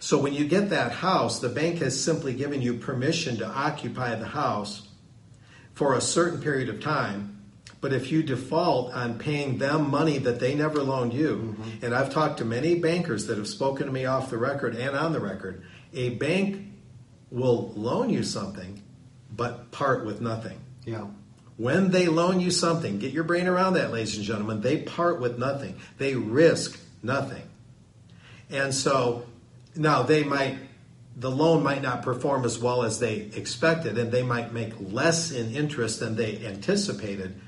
So 0.00 0.18
when 0.18 0.34
you 0.34 0.44
get 0.44 0.70
that 0.70 0.92
house, 0.92 1.38
the 1.38 1.48
bank 1.48 1.78
has 1.78 1.98
simply 1.98 2.34
given 2.34 2.60
you 2.60 2.74
permission 2.74 3.38
to 3.38 3.46
occupy 3.46 4.14
the 4.16 4.26
house 4.26 4.88
for 5.72 5.94
a 5.94 6.00
certain 6.00 6.42
period 6.42 6.68
of 6.68 6.82
time. 6.82 7.42
But 7.80 7.92
if 7.92 8.10
you 8.10 8.22
default 8.22 8.92
on 8.92 9.18
paying 9.18 9.58
them 9.58 9.90
money 9.90 10.18
that 10.18 10.40
they 10.40 10.54
never 10.54 10.82
loaned 10.82 11.14
you, 11.14 11.56
mm-hmm. 11.58 11.84
and 11.84 11.94
I've 11.94 12.12
talked 12.12 12.38
to 12.38 12.44
many 12.44 12.74
bankers 12.74 13.26
that 13.26 13.38
have 13.38 13.48
spoken 13.48 13.86
to 13.86 13.92
me 13.92 14.04
off 14.04 14.30
the 14.30 14.38
record 14.38 14.74
and 14.76 14.96
on 14.96 15.12
the 15.12 15.20
record, 15.20 15.62
a 15.92 16.10
bank 16.10 16.73
will 17.34 17.72
loan 17.74 18.10
you 18.10 18.22
something 18.22 18.80
but 19.36 19.72
part 19.72 20.06
with 20.06 20.20
nothing. 20.20 20.60
Yeah. 20.84 21.08
When 21.56 21.90
they 21.90 22.06
loan 22.06 22.40
you 22.40 22.50
something, 22.50 22.98
get 22.98 23.12
your 23.12 23.24
brain 23.24 23.48
around 23.48 23.74
that, 23.74 23.92
ladies 23.92 24.16
and 24.16 24.24
gentlemen, 24.24 24.60
they 24.60 24.78
part 24.78 25.20
with 25.20 25.38
nothing. 25.38 25.76
They 25.98 26.14
risk 26.14 26.80
nothing. 27.02 27.42
And 28.50 28.72
so 28.72 29.26
now 29.74 30.02
they 30.02 30.22
might, 30.24 30.58
the 31.16 31.30
loan 31.30 31.62
might 31.62 31.82
not 31.82 32.02
perform 32.02 32.44
as 32.44 32.58
well 32.58 32.84
as 32.84 32.98
they 32.98 33.16
expected, 33.16 33.98
and 33.98 34.12
they 34.12 34.22
might 34.22 34.52
make 34.52 34.72
less 34.92 35.32
in 35.32 35.54
interest 35.54 36.00
than 36.00 36.16
they 36.16 36.44
anticipated. 36.44 37.40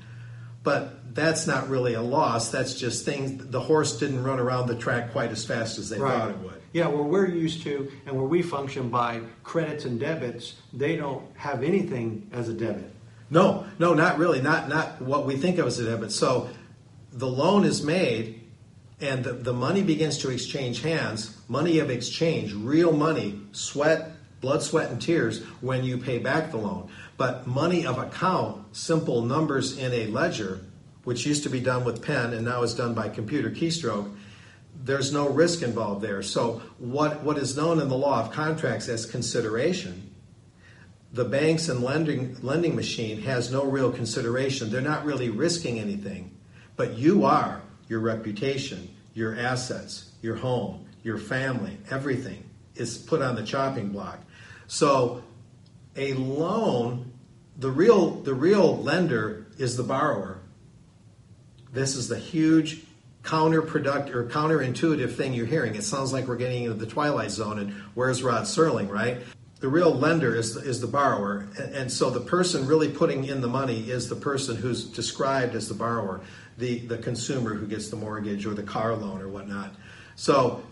But 0.67 1.15
that's 1.15 1.47
not 1.47 1.69
really 1.69 1.93
a 1.93 2.01
loss. 2.01 2.51
That's 2.51 2.73
just 2.73 3.05
things, 3.05 3.47
the 3.51 3.61
horse 3.61 3.97
didn't 3.97 4.21
run 4.21 4.37
around 4.37 4.67
the 4.67 4.75
track 4.75 5.13
quite 5.13 5.31
as 5.31 5.45
fast 5.45 5.77
as 5.77 5.87
they 5.87 5.97
thought 5.97 6.31
it 6.31 6.37
would. 6.39 6.61
Yeah, 6.73 6.87
where 6.87 7.03
we're 7.03 7.29
used 7.29 7.61
to 7.63 7.89
and 8.05 8.17
where 8.17 8.25
we 8.27 8.41
function 8.41 8.89
by 8.89 9.21
credits 9.45 9.85
and 9.85 9.97
debits, 9.97 10.55
they 10.73 10.97
don't 10.97 11.23
have 11.37 11.63
anything 11.63 12.29
as 12.33 12.49
a 12.49 12.53
debit. 12.53 12.91
No, 13.29 13.65
no, 13.79 13.93
not 13.93 14.17
really. 14.17 14.41
Not 14.41 14.67
not 14.67 15.01
what 15.01 15.25
we 15.25 15.37
think 15.37 15.57
of 15.57 15.67
as 15.67 15.79
a 15.79 15.85
debit. 15.85 16.11
So 16.11 16.49
the 17.13 17.27
loan 17.27 17.63
is 17.63 17.81
made 17.81 18.41
and 18.99 19.23
the, 19.23 19.31
the 19.31 19.53
money 19.53 19.83
begins 19.83 20.17
to 20.17 20.31
exchange 20.31 20.81
hands, 20.81 21.37
money 21.47 21.79
of 21.79 21.89
exchange, 21.89 22.53
real 22.53 22.91
money, 22.91 23.39
sweat, 23.53 24.11
blood, 24.41 24.61
sweat, 24.61 24.91
and 24.91 25.01
tears 25.01 25.45
when 25.61 25.85
you 25.85 25.97
pay 25.97 26.17
back 26.17 26.51
the 26.51 26.57
loan. 26.57 26.89
But 27.17 27.47
money 27.47 27.85
of 27.85 27.97
account, 27.97 28.75
simple 28.75 29.23
numbers 29.23 29.77
in 29.77 29.91
a 29.91 30.07
ledger, 30.07 30.61
which 31.03 31.25
used 31.25 31.43
to 31.43 31.49
be 31.49 31.59
done 31.59 31.83
with 31.83 32.01
pen 32.03 32.33
and 32.33 32.45
now 32.45 32.63
is 32.63 32.73
done 32.73 32.93
by 32.93 33.09
computer 33.09 33.49
keystroke, 33.49 34.13
there's 34.83 35.11
no 35.11 35.27
risk 35.27 35.63
involved 35.63 36.01
there. 36.01 36.21
So 36.21 36.61
what, 36.77 37.23
what 37.23 37.37
is 37.37 37.57
known 37.57 37.79
in 37.79 37.89
the 37.89 37.97
law 37.97 38.23
of 38.23 38.31
contracts 38.31 38.87
as 38.87 39.05
consideration 39.05 40.07
the 41.13 41.25
banks 41.25 41.69
and 41.69 41.81
lending 41.81 42.37
lending 42.41 42.75
machine 42.75 43.21
has 43.21 43.51
no 43.51 43.63
real 43.63 43.91
consideration. 43.91 44.69
They're 44.69 44.81
not 44.81 45.05
really 45.05 45.29
risking 45.29 45.79
anything, 45.79 46.37
but 46.75 46.93
you 46.93 47.25
are 47.25 47.61
your 47.87 47.99
reputation, 47.99 48.89
your 49.13 49.35
assets, 49.35 50.11
your 50.21 50.35
home, 50.35 50.85
your 51.03 51.17
family, 51.17 51.77
everything 51.89 52.43
is 52.75 52.97
put 52.97 53.21
on 53.21 53.35
the 53.35 53.43
chopping 53.43 53.89
block. 53.89 54.19
So 54.67 55.23
a 55.97 56.13
loan, 56.13 57.11
the 57.57 57.69
real 57.71 58.11
the 58.21 58.33
real 58.33 58.77
lender 58.77 59.47
is 59.57 59.75
the 59.75 59.83
borrower. 59.83 60.39
This 61.73 61.95
is 61.95 62.07
the 62.07 62.17
huge 62.17 62.83
counterproductive 63.23 64.15
or 64.15 64.25
counterintuitive 64.25 65.13
thing 65.15 65.33
you're 65.33 65.45
hearing. 65.45 65.75
It 65.75 65.83
sounds 65.83 66.13
like 66.13 66.27
we're 66.27 66.37
getting 66.37 66.63
into 66.63 66.75
the 66.75 66.85
twilight 66.85 67.31
zone 67.31 67.59
and 67.59 67.73
where's 67.93 68.23
Rod 68.23 68.43
Serling, 68.43 68.89
right? 68.89 69.17
the 69.59 69.67
real 69.67 69.93
lender 69.93 70.35
is 70.35 70.53
the, 70.53 70.61
is 70.61 70.81
the 70.81 70.87
borrower, 70.87 71.47
and, 71.57 71.75
and, 71.75 71.91
so 71.91 72.09
the 72.09 72.19
person 72.19 72.67
really 72.67 72.89
putting 72.89 73.25
in 73.25 73.41
the 73.41 73.47
money 73.47 73.89
is 73.89 74.07
the 74.07 74.15
person 74.15 74.55
who's 74.55 74.85
described 74.85 75.55
as 75.55 75.67
the 75.67 75.73
borrower, 75.73 76.21
the 76.57 76.79
the 76.79 76.97
consumer 76.97 77.55
who 77.55 77.65
gets 77.65 77.89
the 77.89 77.95
mortgage 77.95 78.45
or 78.45 78.53
the 78.53 78.63
car 78.63 78.95
loan 78.95 79.21
or 79.21 79.27
whatnot. 79.27 79.73
So 80.15 80.63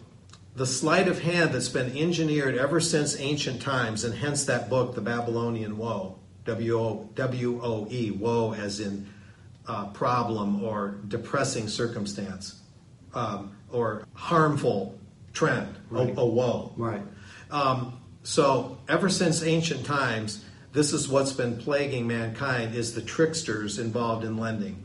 the 0.56 0.66
sleight 0.66 1.08
of 1.08 1.22
hand 1.22 1.52
that's 1.54 1.70
been 1.70 1.96
engineered 1.98 2.56
ever 2.58 2.80
since 2.80 3.20
ancient 3.20 3.62
times, 3.62 4.04
and 4.06 4.16
hence 4.16 4.46
that 4.46 4.70
book, 4.70 4.96
The 4.96 5.02
Babylonian 5.02 5.78
Woe, 5.78 6.18
W 6.46 6.80
O 6.80 7.10
W 7.16 7.60
O 7.62 7.88
E, 7.90 8.12
woe 8.12 8.54
as 8.54 8.80
in 8.80 9.08
uh, 9.68 9.88
problem 9.88 10.64
or 10.64 10.98
depressing 11.08 11.68
circumstance 11.68 12.62
um, 13.14 13.56
or 13.72 14.06
harmful 14.14 14.98
trend, 15.34 15.76
Right. 15.90 16.16
a, 16.16 16.22
a 16.22 16.26
woe. 16.26 16.72
Right. 16.78 17.02
Um, 17.52 18.00
so 18.24 18.78
ever 18.88 19.10
since 19.10 19.44
ancient 19.44 19.86
times, 19.86 20.46
this 20.72 20.94
is 20.94 21.10
what's 21.10 21.32
been 21.34 21.58
plaguing 21.58 22.08
mankind 22.08 22.76
is 22.76 22.94
the 22.94 23.02
tricksters 23.02 23.80
involved 23.80 24.24
in 24.24 24.38
lending. 24.38 24.84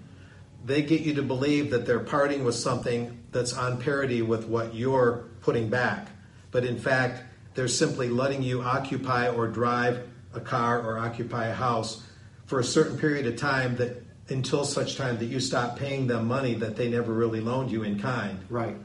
They 0.65 0.83
get 0.83 1.03
you 1.03 1.15
to 1.15 1.23
believe 1.23 1.71
that 1.71 1.87
they're 1.87 2.01
parting 2.01 2.45
with 2.45 2.55
something 2.55 3.19
that's 3.33 3.53
on 3.53 3.81
parity 3.81 4.23
with 4.23 4.47
what 4.47 4.75
you're 4.75 5.25
putting 5.41 5.69
back. 5.69 6.09
But 6.51 6.65
in 6.65 6.79
fact, 6.79 7.23
they're 7.55 7.69
simply 7.69 8.09
letting 8.09 8.43
you 8.43 8.63
occupy 8.63 9.29
or 9.29 9.49
drive 9.49 10.09
a 10.35 10.41
car 10.41 10.81
or 10.81 10.99
occupy 10.99 11.47
a 11.47 11.55
house 11.55 12.05
for 12.47 12.61
a 12.61 12.65
certain 12.65 12.99
period 12.99 13.27
of 13.27 13.37
time 13.37 13.77
that 13.77 14.05
until 14.29 14.65
such 14.65 14.97
time 14.97 15.19
that 15.19 15.27
you 15.27 15.41
stop 15.41 15.77
paying 15.77 16.07
them 16.07 16.27
money 16.27 16.55
that 16.55 16.77
they 16.77 16.89
never 16.89 17.13
really 17.13 17.41
loaned 17.41 17.71
you 17.71 17.83
in 17.83 17.99
kind. 17.99 18.39
Right. 18.49 18.77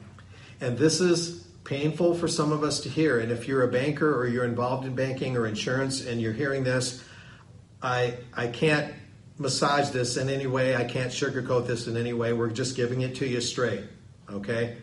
And 0.60 0.78
this 0.78 1.00
is 1.00 1.46
painful 1.64 2.16
for 2.16 2.28
some 2.28 2.52
of 2.52 2.64
us 2.64 2.80
to 2.82 2.90
hear. 2.90 3.20
And 3.20 3.32
if 3.32 3.48
you're 3.48 3.64
a 3.64 3.68
banker 3.68 4.16
or 4.16 4.28
you're 4.28 4.46
involved 4.46 4.86
in 4.86 4.96
banking 4.96 5.38
or 5.38 5.46
insurance 5.46 6.06
and 6.06 6.22
you're 6.22 6.34
hearing 6.34 6.64
this, 6.64 7.04
I 7.82 8.18
I 8.34 8.48
can't 8.48 8.94
massage 9.38 9.90
this 9.90 10.18
in 10.18 10.30
any 10.30 10.48
way. 10.48 10.76
I 10.76 10.86
can't 10.86 11.12
sugarcoat 11.12 11.68
this 11.68 11.88
in 11.88 11.98
any 11.98 12.14
way. 12.14 12.34
We're 12.34 12.50
just 12.50 12.76
giving 12.76 13.02
it 13.02 13.16
to 13.16 13.28
you 13.28 13.42
straight. 13.42 13.84
Okay? 14.30 14.78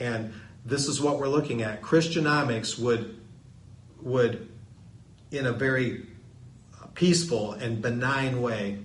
And 0.00 0.32
this 0.64 0.88
is 0.88 1.00
what 1.00 1.18
we're 1.18 1.28
looking 1.28 1.62
at. 1.62 1.82
Christianomics 1.82 2.78
would 2.78 3.20
would 4.00 4.48
in 5.30 5.46
a 5.46 5.52
very 5.52 6.06
peaceful 6.94 7.52
and 7.52 7.82
benign 7.82 8.40
way 8.40 8.78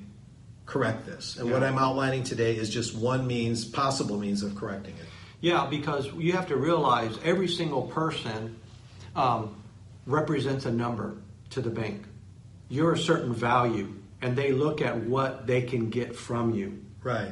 correct 0.65 1.05
this. 1.05 1.35
And 1.37 1.51
what 1.51 1.63
I'm 1.63 1.77
outlining 1.77 2.23
today 2.23 2.55
is 2.55 2.69
just 2.69 2.95
one 2.95 3.25
means, 3.25 3.65
possible 3.65 4.17
means 4.17 4.43
of 4.43 4.55
correcting 4.55 4.95
it. 4.95 5.05
Yeah, 5.41 5.65
because 5.67 6.07
you 6.13 6.33
have 6.33 6.47
to 6.47 6.57
realize 6.57 7.17
every 7.23 7.47
single 7.47 7.83
person 7.83 8.57
um, 9.15 9.61
represents 10.05 10.65
a 10.65 10.71
number 10.71 11.17
to 11.51 11.61
the 11.61 11.69
bank. 11.69 12.05
You're 12.69 12.93
a 12.93 12.97
certain 12.97 13.33
value, 13.33 13.95
and 14.21 14.35
they 14.35 14.51
look 14.51 14.81
at 14.81 14.95
what 14.95 15.47
they 15.47 15.63
can 15.63 15.89
get 15.89 16.15
from 16.15 16.53
you. 16.53 16.83
Right. 17.01 17.31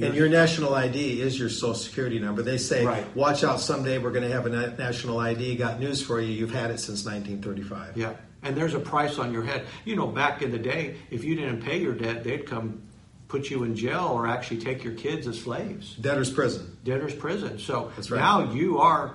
And 0.00 0.14
your 0.14 0.28
national 0.28 0.74
ID 0.74 1.20
is 1.20 1.38
your 1.38 1.48
social 1.48 1.74
security 1.74 2.18
number. 2.18 2.42
They 2.42 2.58
say, 2.58 2.84
Right. 2.84 3.16
watch 3.16 3.44
out, 3.44 3.60
someday 3.60 3.98
we're 3.98 4.10
going 4.10 4.28
to 4.28 4.34
have 4.34 4.46
a 4.46 4.50
national 4.76 5.18
ID. 5.18 5.56
Got 5.56 5.80
news 5.80 6.02
for 6.02 6.20
you. 6.20 6.32
You've 6.32 6.52
had 6.52 6.70
it 6.70 6.80
since 6.80 7.04
1935. 7.04 7.96
Yeah, 7.96 8.14
and 8.42 8.56
there's 8.56 8.74
a 8.74 8.80
price 8.80 9.18
on 9.18 9.32
your 9.32 9.42
head. 9.42 9.66
You 9.84 9.96
know, 9.96 10.06
back 10.06 10.42
in 10.42 10.50
the 10.50 10.58
day, 10.58 10.96
if 11.10 11.24
you 11.24 11.34
didn't 11.34 11.62
pay 11.62 11.80
your 11.80 11.94
debt, 11.94 12.24
they'd 12.24 12.46
come 12.46 12.82
put 13.28 13.50
you 13.50 13.64
in 13.64 13.74
jail 13.74 14.10
or 14.12 14.26
actually 14.26 14.58
take 14.58 14.84
your 14.84 14.94
kids 14.94 15.26
as 15.26 15.40
slaves. 15.40 15.94
Debtor's 15.96 16.30
prison. 16.30 16.76
Debtor's 16.84 17.14
prison. 17.14 17.58
So 17.58 17.90
right. 17.96 18.10
now 18.12 18.52
you 18.52 18.78
are 18.78 19.14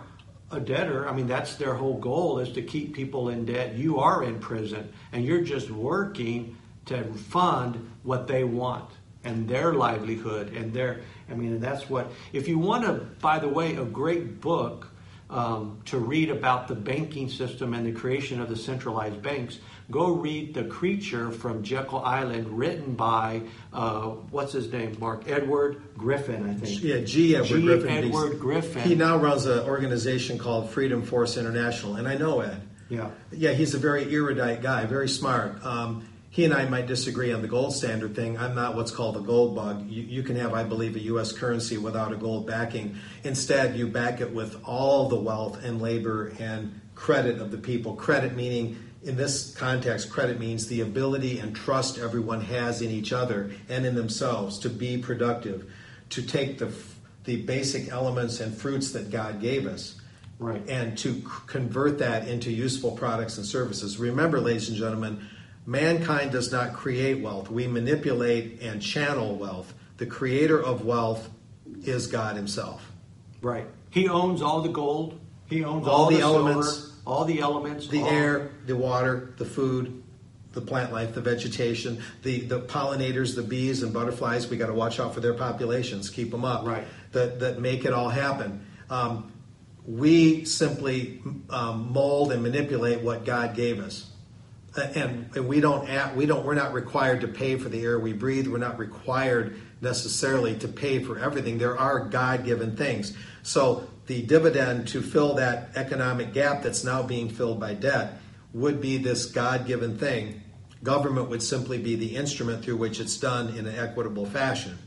a 0.52 0.60
debtor. 0.60 1.08
I 1.08 1.14
mean, 1.14 1.28
that's 1.28 1.56
their 1.56 1.76
whole 1.76 1.98
goal 1.98 2.40
is 2.40 2.52
to 2.54 2.62
keep 2.62 2.94
people 2.94 3.30
in 3.30 3.46
debt. 3.46 3.76
You 3.76 4.00
are 4.00 4.24
in 4.24 4.40
prison, 4.40 4.92
and 5.12 5.24
you're 5.24 5.42
just 5.42 5.70
working 5.70 6.58
to 6.86 7.04
fund 7.14 7.92
what 8.04 8.28
they 8.28 8.44
want 8.44 8.90
and 9.24 9.48
their 9.48 9.74
livelihood 9.74 10.54
and 10.54 10.74
their. 10.74 11.02
I 11.30 11.34
mean 11.34 11.60
that's 11.60 11.90
what. 11.90 12.12
If 12.34 12.48
you 12.48 12.60
want 12.60 12.86
to, 12.86 12.94
by 13.22 13.40
the 13.40 13.50
way, 13.50 13.76
a 13.76 13.86
great 13.86 14.42
book 14.42 14.88
um, 15.30 15.80
to 15.86 16.00
read 16.00 16.30
about 16.30 16.68
the 16.68 16.76
banking 16.76 17.30
system 17.30 17.74
and 17.74 17.86
the 17.86 17.92
creation 17.92 18.42
of 18.42 18.50
the 18.50 18.56
centralized 18.56 19.22
banks, 19.22 19.60
go 19.92 20.12
read 20.14 20.54
The 20.54 20.64
Creature 20.64 21.32
from 21.32 21.64
Jekyll 21.64 22.00
Island, 22.00 22.48
written 22.58 22.96
by, 22.96 23.44
uh, 23.72 24.08
what's 24.32 24.54
his 24.54 24.72
name, 24.72 24.98
Mark? 25.00 25.30
Edward 25.30 25.82
Griffin, 25.98 26.50
I 26.50 26.54
think. 26.56 26.84
Yeah, 26.84 27.02
G. 27.02 27.36
Edward 27.36 27.48
G. 27.48 27.62
Griffin. 27.62 27.90
Edward 27.90 28.40
Griffin. 28.40 28.82
He 28.82 28.96
now 28.96 29.18
runs 29.18 29.46
an 29.46 29.60
organization 29.60 30.38
called 30.38 30.70
Freedom 30.70 31.04
Force 31.04 31.38
International, 31.38 31.96
and 31.96 32.08
I 32.08 32.16
know 32.16 32.42
Ed. 32.42 32.62
Yeah. 32.90 33.12
Yeah, 33.32 33.52
he's 33.52 33.76
a 33.76 33.80
very 33.80 34.12
erudite 34.12 34.64
guy, 34.64 34.86
very 34.86 35.10
smart. 35.10 35.64
Um, 35.64 36.08
he 36.32 36.46
and 36.46 36.54
I 36.54 36.66
might 36.66 36.86
disagree 36.86 37.34
on 37.34 37.42
the 37.42 37.48
gold 37.48 37.74
standard 37.74 38.16
thing. 38.16 38.38
I'm 38.38 38.54
not 38.54 38.76
what's 38.76 38.92
called 38.92 39.18
a 39.18 39.22
gold 39.22 39.56
bug. 39.56 39.88
You, 39.90 40.04
you 40.04 40.24
can 40.24 40.36
have, 40.36 40.54
I 40.54 40.64
believe, 40.64 40.96
a 40.96 41.00
U.S. 41.02 41.32
currency 41.32 41.78
without 41.78 42.14
a 42.14 42.16
gold 42.16 42.46
backing. 42.46 42.98
Instead, 43.24 43.76
you 43.76 43.88
back 43.88 44.22
it 44.22 44.32
with 44.32 44.62
all 44.64 45.10
the 45.10 45.20
wealth 45.20 45.64
and 45.64 45.82
labor 45.82 46.34
and 46.40 46.80
credit 46.94 47.40
of 47.40 47.50
the 47.50 47.58
people. 47.58 47.96
Credit 47.96 48.36
meaning, 48.36 48.78
in 49.04 49.16
this 49.16 49.56
context, 49.56 50.12
credit 50.12 50.40
means 50.40 50.68
the 50.68 50.82
ability 50.82 51.40
and 51.40 51.56
trust 51.56 51.98
everyone 51.98 52.42
has 52.42 52.82
in 52.82 52.92
each 52.92 53.12
other 53.12 53.52
and 53.68 53.86
in 53.86 53.96
themselves 53.96 54.60
to 54.60 54.70
be 54.70 54.98
productive, 54.98 55.72
to 56.10 56.22
take 56.22 56.58
the 56.60 56.72
the 57.26 57.42
basic 57.44 57.90
elements 57.90 58.40
and 58.40 58.56
fruits 58.56 58.92
that 58.92 59.12
God 59.12 59.40
gave 59.40 59.68
us 59.68 59.96
Right. 60.40 60.68
and 60.70 60.98
to 61.00 61.22
convert 61.48 62.00
that 62.00 62.28
into 62.30 62.50
useful 62.50 62.92
products 62.92 63.38
and 63.38 63.46
services. 63.46 64.00
Remember, 64.00 64.40
ladies 64.40 64.70
and 64.70 64.78
gentlemen, 64.78 65.28
mankind 65.70 66.32
does 66.32 66.52
not 66.52 66.74
create 66.74 67.22
wealth. 67.22 67.50
We 67.52 67.68
manipulate 67.68 68.62
and 68.62 68.82
channel 68.82 69.36
wealth. 69.36 69.74
The 69.98 70.06
creator 70.06 70.62
of 70.62 70.84
wealth 70.84 71.30
is 71.84 72.08
God 72.08 72.36
Himself. 72.36 72.92
Right. 73.42 73.68
He 73.92 74.10
owns 74.10 74.42
all 74.42 74.62
the 74.62 74.70
gold. 74.70 75.20
He 75.48 75.64
owns 75.64 75.88
All 75.88 76.04
all, 76.06 76.10
the 76.10 76.18
the, 76.18 76.22
elements. 76.24 76.68
silver, 76.78 76.94
all 77.06 77.26
the 77.26 77.40
elements, 77.40 77.88
The 77.88 78.02
all- 78.02 78.10
air, 78.10 78.52
the 78.66 78.76
water, 78.76 79.34
the 79.38 79.46
food, 79.46 80.04
the 80.54 80.62
plant 80.62 80.92
life, 80.92 81.14
the 81.14 81.22
vegetation, 81.22 82.02
the, 82.24 82.42
the 82.42 82.60
pollinators, 82.62 83.36
the 83.36 83.42
bees 83.44 83.82
and 83.84 83.94
butterflies. 83.94 84.48
We 84.50 84.58
got 84.58 84.68
to 84.68 84.74
watch 84.74 85.00
out 85.00 85.14
for 85.14 85.20
their 85.22 85.34
populations, 85.34 86.10
keep 86.10 86.32
them 86.32 86.44
up. 86.46 86.66
Right. 86.66 86.86
That, 87.14 87.40
that 87.40 87.60
make 87.62 87.86
it 87.86 87.94
all 87.94 88.10
happen. 88.10 88.66
Um, 88.90 89.32
we 89.86 90.46
simply 90.46 91.22
um, 91.50 91.92
mold 91.94 92.32
and 92.32 92.44
manipulate 92.44 93.02
what 93.02 93.26
God 93.26 93.56
gave 93.56 93.80
us. 93.80 94.08
And, 94.78 95.30
and 95.36 95.48
we 95.48 95.62
don't 95.62 95.90
act, 95.90 96.16
we 96.16 96.26
don't 96.26 96.46
we're 96.46 96.54
not 96.54 96.74
required 96.74 97.22
to 97.22 97.28
pay 97.28 97.58
for 97.58 97.70
the 97.70 97.82
air 97.82 98.00
we 98.00 98.14
breathe. 98.14 98.48
We're 98.48 98.60
not 98.60 98.78
required 98.78 99.60
necessarily 99.82 100.56
to 100.60 100.68
pay 100.68 101.04
for 101.04 101.18
everything. 101.18 101.58
There 101.58 101.78
are 101.78 102.02
God-given 102.02 102.76
things. 102.76 103.16
So 103.44 103.88
the 104.06 104.22
dividend 104.22 104.88
to 104.90 105.02
fill 105.02 105.36
that 105.36 105.70
economic 105.76 106.34
gap 106.34 106.64
that's 106.64 106.84
now 106.84 107.02
being 107.02 107.30
filled 107.30 107.60
by 107.60 107.74
debt 107.74 108.20
would 108.54 108.80
be 108.82 108.98
this 108.98 109.26
God-given 109.26 109.98
thing. 109.98 110.42
Government 110.84 111.30
would 111.30 111.44
simply 111.44 111.78
be 111.78 111.96
the 111.96 112.16
instrument 112.16 112.64
through 112.64 112.78
which 112.78 113.00
it's 113.00 113.18
done 113.18 113.50
in 113.56 113.68
an 113.68 113.76
equitable 113.76 114.26
fashion. 114.26 114.78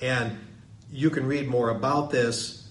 And 0.00 0.38
you 0.90 1.10
can 1.10 1.26
read 1.26 1.48
more 1.48 1.70
about 1.70 2.10
this 2.10 2.68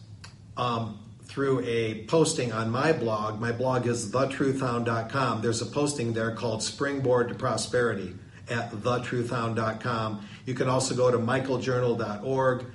um, 0.57 0.99
through 1.31 1.61
a 1.61 2.03
posting 2.07 2.51
on 2.51 2.69
my 2.69 2.91
blog. 2.91 3.39
My 3.39 3.53
blog 3.53 3.87
is 3.87 4.11
thetruthhound.com. 4.11 5.41
There's 5.41 5.61
a 5.61 5.65
posting 5.65 6.11
there 6.11 6.31
called 6.35 6.61
Springboard 6.61 7.29
to 7.29 7.35
Prosperity 7.35 8.13
at 8.49 8.69
thetruthhound.com. 8.71 10.27
You 10.45 10.53
can 10.53 10.67
also 10.67 10.93
go 10.93 11.09
to 11.09 11.17
michaeljournal.org, 11.17 12.65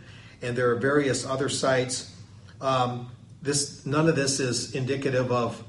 and 0.40 0.56
there 0.56 0.70
are 0.70 0.76
various 0.76 1.26
other 1.26 1.50
sites. 1.50 2.14
Um, 2.62 3.10
this 3.42 3.84
none 3.84 4.08
of 4.08 4.16
this 4.16 4.40
is 4.40 4.74
indicative 4.74 5.30
of 5.30 5.62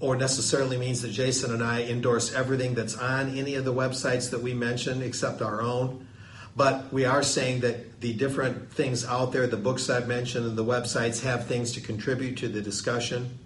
or 0.00 0.16
necessarily 0.16 0.76
means 0.76 1.02
that 1.02 1.12
Jason 1.12 1.54
and 1.54 1.62
I 1.62 1.84
endorse 1.84 2.34
everything 2.34 2.74
that's 2.74 2.96
on 2.96 3.38
any 3.38 3.54
of 3.54 3.64
the 3.64 3.72
websites 3.72 4.28
that 4.32 4.42
we 4.42 4.54
mention 4.54 5.02
except 5.02 5.40
our 5.40 5.62
own. 5.62 6.03
But 6.56 6.92
we 6.92 7.04
are 7.04 7.22
saying 7.22 7.60
that 7.60 8.00
the 8.00 8.12
different 8.12 8.70
things 8.72 9.04
out 9.04 9.32
there, 9.32 9.46
the 9.46 9.56
books 9.56 9.90
I've 9.90 10.06
mentioned 10.06 10.46
and 10.46 10.56
the 10.56 10.64
websites, 10.64 11.22
have 11.22 11.46
things 11.46 11.72
to 11.72 11.80
contribute 11.80 12.36
to 12.38 12.48
the 12.48 12.60
discussion. 12.60 13.38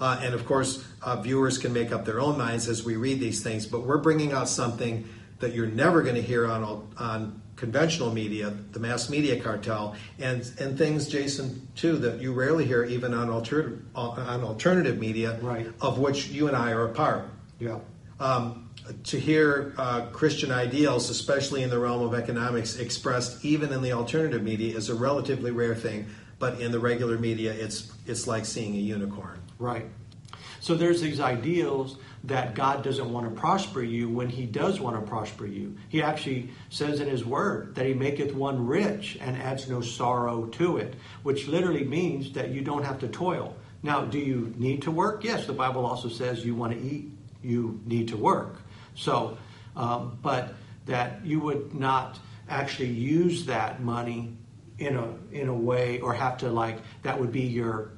Uh, 0.00 0.18
and 0.22 0.34
of 0.34 0.46
course, 0.46 0.82
uh, 1.02 1.20
viewers 1.20 1.58
can 1.58 1.72
make 1.74 1.92
up 1.92 2.06
their 2.06 2.20
own 2.20 2.38
minds 2.38 2.68
as 2.68 2.82
we 2.84 2.96
read 2.96 3.20
these 3.20 3.42
things. 3.42 3.66
But 3.66 3.82
we're 3.82 3.98
bringing 3.98 4.32
out 4.32 4.48
something 4.48 5.06
that 5.40 5.54
you're 5.54 5.66
never 5.66 6.02
going 6.02 6.14
to 6.14 6.22
hear 6.22 6.46
on 6.46 6.88
on 6.96 7.42
conventional 7.56 8.10
media, 8.10 8.54
the 8.72 8.80
mass 8.80 9.10
media 9.10 9.38
cartel, 9.38 9.94
and 10.18 10.50
and 10.58 10.78
things, 10.78 11.06
Jason, 11.08 11.68
too, 11.76 11.98
that 11.98 12.22
you 12.22 12.32
rarely 12.32 12.64
hear 12.64 12.84
even 12.84 13.12
on 13.12 13.28
alternative 13.28 13.82
on 13.94 14.42
alternative 14.42 14.98
media, 14.98 15.38
Right. 15.42 15.66
of 15.82 15.98
which 15.98 16.28
you 16.28 16.48
and 16.48 16.56
I 16.56 16.72
are 16.72 16.86
a 16.86 16.92
part 16.92 17.28
Yeah. 17.58 17.80
um, 18.18 18.69
to 19.04 19.18
hear 19.18 19.74
uh, 19.78 20.06
Christian 20.12 20.50
ideals, 20.50 21.10
especially 21.10 21.62
in 21.62 21.70
the 21.70 21.78
realm 21.78 22.02
of 22.02 22.14
economics, 22.14 22.76
expressed 22.76 23.44
even 23.44 23.72
in 23.72 23.82
the 23.82 23.92
alternative 23.92 24.42
media 24.42 24.76
is 24.76 24.88
a 24.88 24.94
relatively 24.94 25.50
rare 25.50 25.74
thing. 25.74 26.06
But 26.38 26.60
in 26.60 26.72
the 26.72 26.78
regular 26.78 27.18
media, 27.18 27.52
it's 27.52 27.92
it's 28.06 28.26
like 28.26 28.46
seeing 28.46 28.74
a 28.74 28.78
unicorn. 28.78 29.40
Right. 29.58 29.86
So 30.60 30.74
there's 30.74 31.00
these 31.00 31.20
ideals 31.20 31.96
that 32.24 32.54
God 32.54 32.84
doesn't 32.84 33.10
want 33.10 33.32
to 33.32 33.40
prosper 33.40 33.82
you 33.82 34.08
when 34.08 34.28
He 34.28 34.44
does 34.44 34.78
want 34.80 34.96
to 34.96 35.02
prosper 35.08 35.46
you. 35.46 35.76
He 35.88 36.02
actually 36.02 36.50
says 36.68 37.00
in 37.00 37.08
His 37.08 37.24
Word 37.24 37.74
that 37.74 37.86
He 37.86 37.94
maketh 37.94 38.34
one 38.34 38.66
rich 38.66 39.18
and 39.20 39.36
adds 39.36 39.68
no 39.68 39.80
sorrow 39.80 40.46
to 40.46 40.76
it, 40.76 40.94
which 41.22 41.46
literally 41.46 41.84
means 41.84 42.32
that 42.32 42.50
you 42.50 42.60
don't 42.60 42.84
have 42.84 42.98
to 43.00 43.08
toil. 43.08 43.56
Now, 43.82 44.04
do 44.04 44.18
you 44.18 44.54
need 44.58 44.82
to 44.82 44.90
work? 44.90 45.24
Yes, 45.24 45.46
the 45.46 45.54
Bible 45.54 45.86
also 45.86 46.08
says 46.08 46.44
you 46.44 46.54
want 46.54 46.74
to 46.74 46.78
eat, 46.78 47.10
you 47.42 47.80
need 47.86 48.08
to 48.08 48.16
work. 48.18 48.56
So, 49.00 49.38
um, 49.76 50.18
but 50.20 50.54
that 50.86 51.24
you 51.24 51.40
would 51.40 51.74
not 51.74 52.18
actually 52.48 52.90
use 52.90 53.46
that 53.46 53.80
money 53.80 54.36
in 54.78 54.96
a 54.96 55.14
in 55.32 55.48
a 55.48 55.54
way 55.54 56.00
or 56.00 56.12
have 56.12 56.38
to 56.38 56.50
like 56.50 56.78
that 57.02 57.18
would 57.18 57.32
be 57.32 57.42
your 57.42 57.92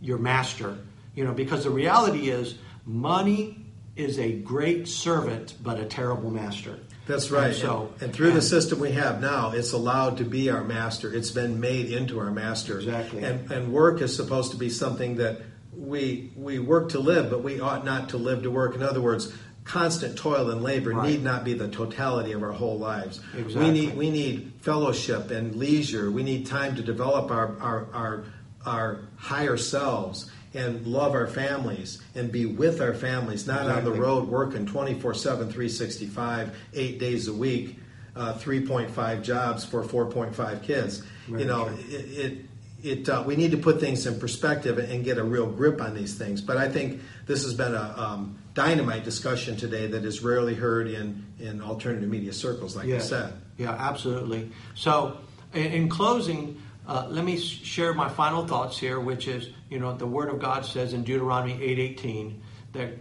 your 0.00 0.18
master 0.18 0.78
you 1.14 1.24
know 1.24 1.32
because 1.32 1.64
the 1.64 1.70
reality 1.70 2.28
is 2.28 2.56
money 2.84 3.58
is 3.96 4.18
a 4.18 4.32
great 4.32 4.86
servant 4.86 5.54
but 5.62 5.80
a 5.80 5.84
terrible 5.84 6.30
master 6.30 6.78
That's 7.06 7.30
right. 7.30 7.48
and 7.48 7.56
so 7.56 7.92
and, 8.00 8.12
through 8.12 8.32
the 8.32 8.42
system 8.42 8.78
we 8.78 8.92
have 8.92 9.20
now, 9.20 9.52
it's 9.52 9.72
allowed 9.72 10.18
to 10.18 10.24
be 10.24 10.50
our 10.50 10.62
master. 10.62 11.12
It's 11.12 11.30
been 11.30 11.60
made 11.60 11.90
into 11.90 12.18
our 12.18 12.30
master. 12.30 12.78
Exactly. 12.78 13.22
And, 13.22 13.50
and 13.50 13.72
work 13.72 14.02
is 14.02 14.14
supposed 14.14 14.50
to 14.50 14.56
be 14.56 14.68
something 14.68 15.16
that 15.16 15.40
we 15.72 16.32
we 16.36 16.58
work 16.58 16.90
to 16.90 16.98
live, 16.98 17.30
but 17.30 17.42
we 17.42 17.60
ought 17.60 17.84
not 17.84 18.10
to 18.10 18.16
live 18.16 18.42
to 18.42 18.50
work. 18.50 18.74
In 18.74 18.82
other 18.82 19.00
words, 19.00 19.32
constant 19.66 20.16
toil 20.16 20.50
and 20.50 20.62
labor 20.62 20.90
Right. 20.90 21.10
need 21.10 21.22
not 21.22 21.44
be 21.44 21.52
the 21.52 21.68
totality 21.68 22.32
of 22.32 22.42
our 22.42 22.52
whole 22.52 22.78
lives. 22.78 23.20
Exactly. 23.36 23.64
We 23.64 23.70
need 23.70 23.96
we 23.96 24.10
need 24.10 24.52
fellowship 24.60 25.30
and 25.30 25.56
leisure. 25.56 26.10
We 26.10 26.22
need 26.22 26.46
time 26.46 26.76
to 26.76 26.82
develop 26.82 27.30
our 27.30 27.56
our 27.60 27.86
our, 27.92 28.24
our 28.64 29.00
higher 29.16 29.56
selves 29.56 30.30
and 30.54 30.86
love 30.86 31.12
our 31.12 31.26
families 31.26 32.00
and 32.14 32.32
be 32.32 32.46
with 32.46 32.80
our 32.80 32.94
families, 32.94 33.46
not 33.46 33.68
on 33.68 33.84
the 33.84 33.92
road 33.92 34.28
working 34.28 34.64
24 34.64 35.12
7, 35.12 35.50
365, 35.50 36.56
eight 36.72 36.98
days 36.98 37.28
a 37.28 37.32
week, 37.32 37.78
uh, 38.14 38.32
3.5 38.34 39.22
jobs 39.22 39.64
for 39.64 39.82
4.5 39.82 40.62
kids. 40.62 41.02
Very 41.26 41.42
you 41.42 41.48
know, 41.48 41.66
it, 41.88 41.90
it, 41.92 42.38
it 42.82 43.08
uh, 43.08 43.22
we 43.26 43.36
need 43.36 43.50
to 43.50 43.58
put 43.58 43.80
things 43.80 44.06
in 44.06 44.18
perspective 44.18 44.78
and 44.78 45.04
get 45.04 45.18
a 45.18 45.24
real 45.24 45.46
grip 45.46 45.82
on 45.82 45.94
these 45.94 46.14
things. 46.14 46.40
But 46.40 46.56
I 46.56 46.68
think 46.70 47.02
this 47.26 47.42
has 47.42 47.52
been 47.52 47.74
a 47.74 47.94
um, 47.96 48.38
dynamite 48.56 49.04
discussion 49.04 49.54
today 49.56 49.86
that 49.86 50.04
is 50.04 50.22
rarely 50.22 50.54
heard 50.54 50.88
in, 50.88 51.24
in 51.38 51.60
alternative 51.60 52.08
media 52.08 52.32
circles, 52.32 52.74
like 52.74 52.86
you 52.86 52.98
said. 52.98 53.34
Yeah, 53.58 53.70
absolutely. 53.70 54.50
So, 54.74 55.18
in, 55.52 55.66
in 55.66 55.88
closing, 55.88 56.60
uh, 56.88 57.06
let 57.08 57.24
me 57.24 57.38
share 57.38 57.92
my 57.92 58.08
final 58.08 58.46
thoughts 58.46 58.78
here, 58.78 58.98
which 58.98 59.28
is, 59.28 59.50
you 59.70 59.78
know, 59.78 59.94
the 59.94 60.06
Word 60.06 60.30
of 60.30 60.40
God 60.40 60.64
says 60.64 60.94
in 60.94 61.04
Deuteronomy 61.04 61.62
eight 61.62 61.78
eighteen 61.78 62.42
that 62.72 62.92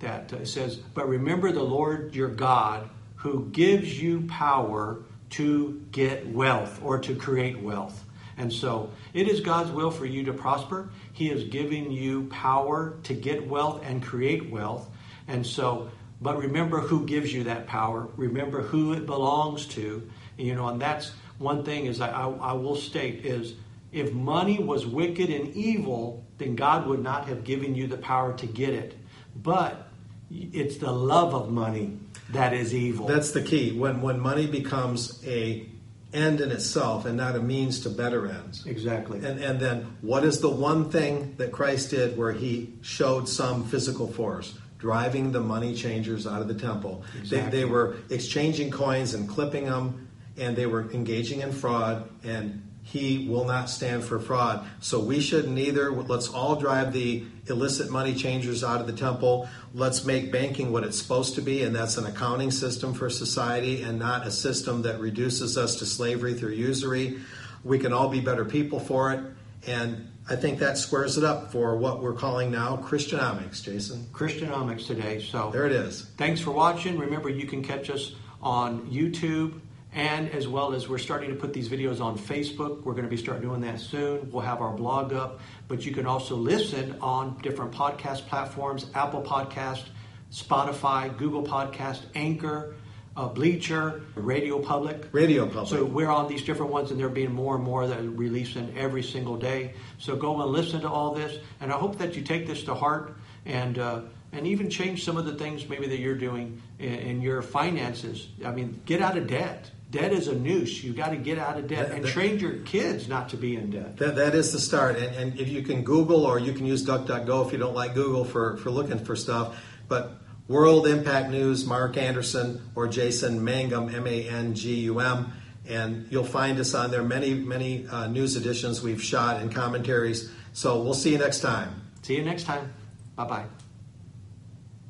that 0.00 0.32
uh, 0.32 0.44
says, 0.44 0.76
"But 0.76 1.08
remember 1.08 1.50
the 1.50 1.62
Lord 1.62 2.14
your 2.14 2.28
God, 2.28 2.88
who 3.16 3.48
gives 3.50 4.00
you 4.00 4.26
power 4.28 5.02
to 5.30 5.82
get 5.92 6.28
wealth 6.28 6.80
or 6.82 6.98
to 6.98 7.14
create 7.14 7.58
wealth." 7.60 8.04
And 8.36 8.52
so, 8.52 8.90
it 9.14 9.28
is 9.28 9.40
God's 9.40 9.70
will 9.70 9.90
for 9.90 10.06
you 10.06 10.24
to 10.24 10.32
prosper. 10.32 10.90
He 11.20 11.28
is 11.28 11.44
giving 11.44 11.90
you 11.90 12.28
power 12.28 12.94
to 13.02 13.12
get 13.12 13.46
wealth 13.46 13.82
and 13.84 14.02
create 14.02 14.48
wealth. 14.50 14.88
And 15.28 15.46
so, 15.46 15.90
but 16.22 16.38
remember 16.38 16.80
who 16.80 17.04
gives 17.04 17.30
you 17.30 17.44
that 17.44 17.66
power. 17.66 18.08
Remember 18.16 18.62
who 18.62 18.94
it 18.94 19.04
belongs 19.04 19.66
to. 19.66 20.10
You 20.38 20.54
know, 20.54 20.68
and 20.68 20.80
that's 20.80 21.12
one 21.36 21.62
thing 21.62 21.84
is 21.84 22.00
I, 22.00 22.08
I, 22.08 22.30
I 22.30 22.52
will 22.54 22.74
state 22.74 23.26
is 23.26 23.52
if 23.92 24.14
money 24.14 24.60
was 24.60 24.86
wicked 24.86 25.28
and 25.28 25.54
evil, 25.54 26.24
then 26.38 26.56
God 26.56 26.86
would 26.86 27.02
not 27.02 27.28
have 27.28 27.44
given 27.44 27.74
you 27.74 27.86
the 27.86 27.98
power 27.98 28.32
to 28.38 28.46
get 28.46 28.72
it. 28.72 28.96
But 29.36 29.88
it's 30.30 30.78
the 30.78 30.90
love 30.90 31.34
of 31.34 31.50
money 31.50 31.98
that 32.30 32.54
is 32.54 32.72
evil. 32.74 33.08
That's 33.08 33.32
the 33.32 33.42
key. 33.42 33.78
When 33.78 34.00
when 34.00 34.20
money 34.20 34.46
becomes 34.46 35.22
a 35.26 35.68
end 36.12 36.40
in 36.40 36.50
itself 36.50 37.04
and 37.04 37.16
not 37.16 37.36
a 37.36 37.40
means 37.40 37.80
to 37.80 37.90
better 37.90 38.26
ends. 38.26 38.66
Exactly. 38.66 39.18
And, 39.18 39.38
and 39.38 39.60
then 39.60 39.96
what 40.00 40.24
is 40.24 40.40
the 40.40 40.50
one 40.50 40.90
thing 40.90 41.34
that 41.36 41.52
Christ 41.52 41.90
did 41.90 42.16
where 42.16 42.32
he 42.32 42.74
showed 42.82 43.28
some 43.28 43.64
physical 43.64 44.08
force? 44.08 44.58
Driving 44.78 45.30
the 45.30 45.40
money 45.40 45.74
changers 45.74 46.26
out 46.26 46.40
of 46.40 46.48
the 46.48 46.54
temple. 46.54 47.04
Exactly. 47.18 47.50
They, 47.50 47.58
they 47.58 47.64
were 47.64 47.96
exchanging 48.08 48.70
coins 48.70 49.14
and 49.14 49.28
clipping 49.28 49.66
them, 49.66 50.08
and 50.38 50.56
they 50.56 50.66
were 50.66 50.90
engaging 50.92 51.40
in 51.40 51.52
fraud, 51.52 52.08
and 52.24 52.66
he 52.82 53.28
will 53.28 53.44
not 53.44 53.68
stand 53.68 54.02
for 54.02 54.18
fraud. 54.18 54.66
So 54.80 54.98
we 54.98 55.20
should 55.20 55.48
neither, 55.48 55.92
let's 55.92 56.28
all 56.28 56.56
drive 56.56 56.92
the 56.92 57.24
illicit 57.50 57.90
money 57.90 58.14
changers 58.14 58.64
out 58.64 58.80
of 58.80 58.86
the 58.86 58.92
temple. 58.92 59.48
Let's 59.74 60.04
make 60.04 60.32
banking 60.32 60.72
what 60.72 60.84
it's 60.84 61.00
supposed 61.00 61.34
to 61.34 61.42
be, 61.42 61.62
and 61.62 61.74
that's 61.74 61.96
an 61.96 62.06
accounting 62.06 62.50
system 62.50 62.94
for 62.94 63.10
society 63.10 63.82
and 63.82 63.98
not 63.98 64.26
a 64.26 64.30
system 64.30 64.82
that 64.82 65.00
reduces 65.00 65.58
us 65.58 65.76
to 65.76 65.86
slavery 65.86 66.34
through 66.34 66.52
usury. 66.52 67.18
We 67.64 67.78
can 67.78 67.92
all 67.92 68.08
be 68.08 68.20
better 68.20 68.44
people 68.44 68.80
for 68.80 69.12
it. 69.12 69.20
And 69.66 70.10
I 70.28 70.36
think 70.36 70.58
that 70.60 70.78
squares 70.78 71.18
it 71.18 71.24
up 71.24 71.52
for 71.52 71.76
what 71.76 72.02
we're 72.02 72.14
calling 72.14 72.50
now 72.50 72.76
Christianomics, 72.76 73.62
Jason. 73.62 74.06
Christianomics 74.12 74.86
today. 74.86 75.20
So 75.20 75.50
there 75.50 75.66
it 75.66 75.72
is. 75.72 76.06
Thanks 76.16 76.40
for 76.40 76.52
watching. 76.52 76.98
Remember, 76.98 77.28
you 77.28 77.46
can 77.46 77.62
catch 77.62 77.90
us 77.90 78.12
on 78.40 78.86
YouTube 78.86 79.60
and 79.92 80.30
as 80.30 80.46
well 80.46 80.72
as 80.72 80.88
we're 80.88 80.98
starting 80.98 81.30
to 81.30 81.36
put 81.36 81.52
these 81.52 81.68
videos 81.68 82.00
on 82.00 82.16
Facebook. 82.16 82.82
We're 82.84 82.92
going 82.92 83.04
to 83.04 83.10
be 83.10 83.16
starting 83.16 83.42
doing 83.42 83.60
that 83.62 83.80
soon. 83.80 84.30
We'll 84.30 84.42
have 84.42 84.60
our 84.60 84.72
blog 84.72 85.12
up, 85.12 85.40
but 85.68 85.84
you 85.84 85.92
can 85.92 86.06
also 86.06 86.36
listen 86.36 86.96
on 87.00 87.38
different 87.42 87.72
podcast 87.72 88.26
platforms 88.26 88.86
Apple 88.94 89.22
Podcast, 89.22 89.84
Spotify, 90.32 91.16
Google 91.16 91.42
Podcast, 91.42 92.02
Anchor. 92.14 92.74
Uh, 93.16 93.28
Breaker, 93.28 94.02
Radio 94.14 94.60
Public. 94.60 95.08
Radio 95.10 95.44
Public. 95.44 95.66
So 95.66 95.84
we're 95.84 96.08
on 96.08 96.28
these 96.28 96.44
different 96.44 96.70
ones, 96.70 96.92
and 96.92 96.98
there 96.98 97.08
are 97.08 97.10
being 97.10 97.32
more 97.32 97.56
and 97.56 97.64
more 97.64 97.86
that 97.88 97.98
are 97.98 98.08
releasing 98.08 98.78
every 98.78 99.02
single 99.02 99.36
day. 99.36 99.74
So 99.98 100.14
go 100.14 100.40
and 100.40 100.52
listen 100.52 100.80
to 100.82 100.88
all 100.88 101.12
this, 101.12 101.36
and 101.60 101.72
I 101.72 101.76
hope 101.76 101.98
that 101.98 102.14
you 102.14 102.22
take 102.22 102.46
this 102.46 102.62
to 102.64 102.74
heart 102.74 103.16
and 103.44 103.78
uh, 103.78 104.02
and 104.32 104.46
even 104.46 104.70
change 104.70 105.04
some 105.04 105.16
of 105.16 105.26
the 105.26 105.34
things 105.34 105.68
maybe 105.68 105.88
that 105.88 105.98
you're 105.98 106.14
doing 106.14 106.62
in, 106.78 106.94
in 106.94 107.20
your 107.20 107.42
finances. 107.42 108.28
I 108.44 108.52
mean, 108.52 108.80
get 108.86 109.02
out 109.02 109.18
of 109.18 109.26
debt. 109.26 109.70
Debt 109.90 110.12
is 110.12 110.28
a 110.28 110.34
noose. 110.34 110.84
You 110.84 110.92
got 110.92 111.08
to 111.10 111.16
get 111.16 111.38
out 111.38 111.58
of 111.58 111.66
debt 111.66 111.88
That- 111.88 111.96
and 111.96 112.04
that- 112.04 112.12
train 112.12 112.38
your 112.38 112.52
kids 112.58 113.08
not 113.08 113.28
to 113.30 113.36
be 113.36 113.56
in 113.56 113.70
debt. 113.70 113.96
That, 113.96 114.14
that 114.16 114.34
is 114.34 114.52
the 114.52 114.60
start. 114.60 114.96
And, 114.96 115.14
and 115.16 115.40
if 115.40 115.48
you 115.48 115.62
can 115.62 115.82
Google 115.82 116.24
or 116.24 116.38
you 116.38 116.52
can 116.52 116.64
use 116.64 116.84
DuckDuckGo 116.86 117.46
if 117.46 117.52
you 117.52 117.58
don't 117.58 117.74
like 117.74 117.94
Google 117.94 118.24
for, 118.24 118.56
for 118.58 118.70
looking 118.70 118.98
for 118.98 119.16
stuff. 119.16 119.60
But 119.88 120.12
World 120.46 120.86
Impact 120.86 121.30
News, 121.30 121.64
Mark 121.64 121.96
Anderson 121.96 122.60
or 122.76 122.86
Jason 122.86 123.42
Mangum, 123.42 123.92
M 123.92 124.06
A 124.06 124.28
N 124.28 124.54
G 124.54 124.74
U 124.82 125.00
M. 125.00 125.32
And 125.68 126.06
you'll 126.10 126.24
find 126.24 126.58
us 126.58 126.74
on 126.74 126.90
there. 126.90 127.02
Many, 127.02 127.34
many 127.34 127.86
uh, 127.88 128.06
news 128.08 128.36
editions 128.36 128.82
we've 128.82 129.02
shot 129.02 129.40
and 129.40 129.52
commentaries. 129.52 130.30
So 130.52 130.82
we'll 130.82 130.94
see 130.94 131.12
you 131.12 131.18
next 131.18 131.40
time. 131.40 131.82
See 132.02 132.16
you 132.16 132.22
next 132.22 132.44
time. 132.44 132.72
Bye 133.16 133.46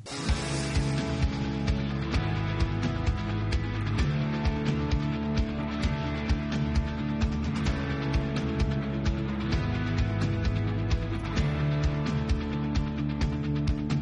bye. 0.05 0.50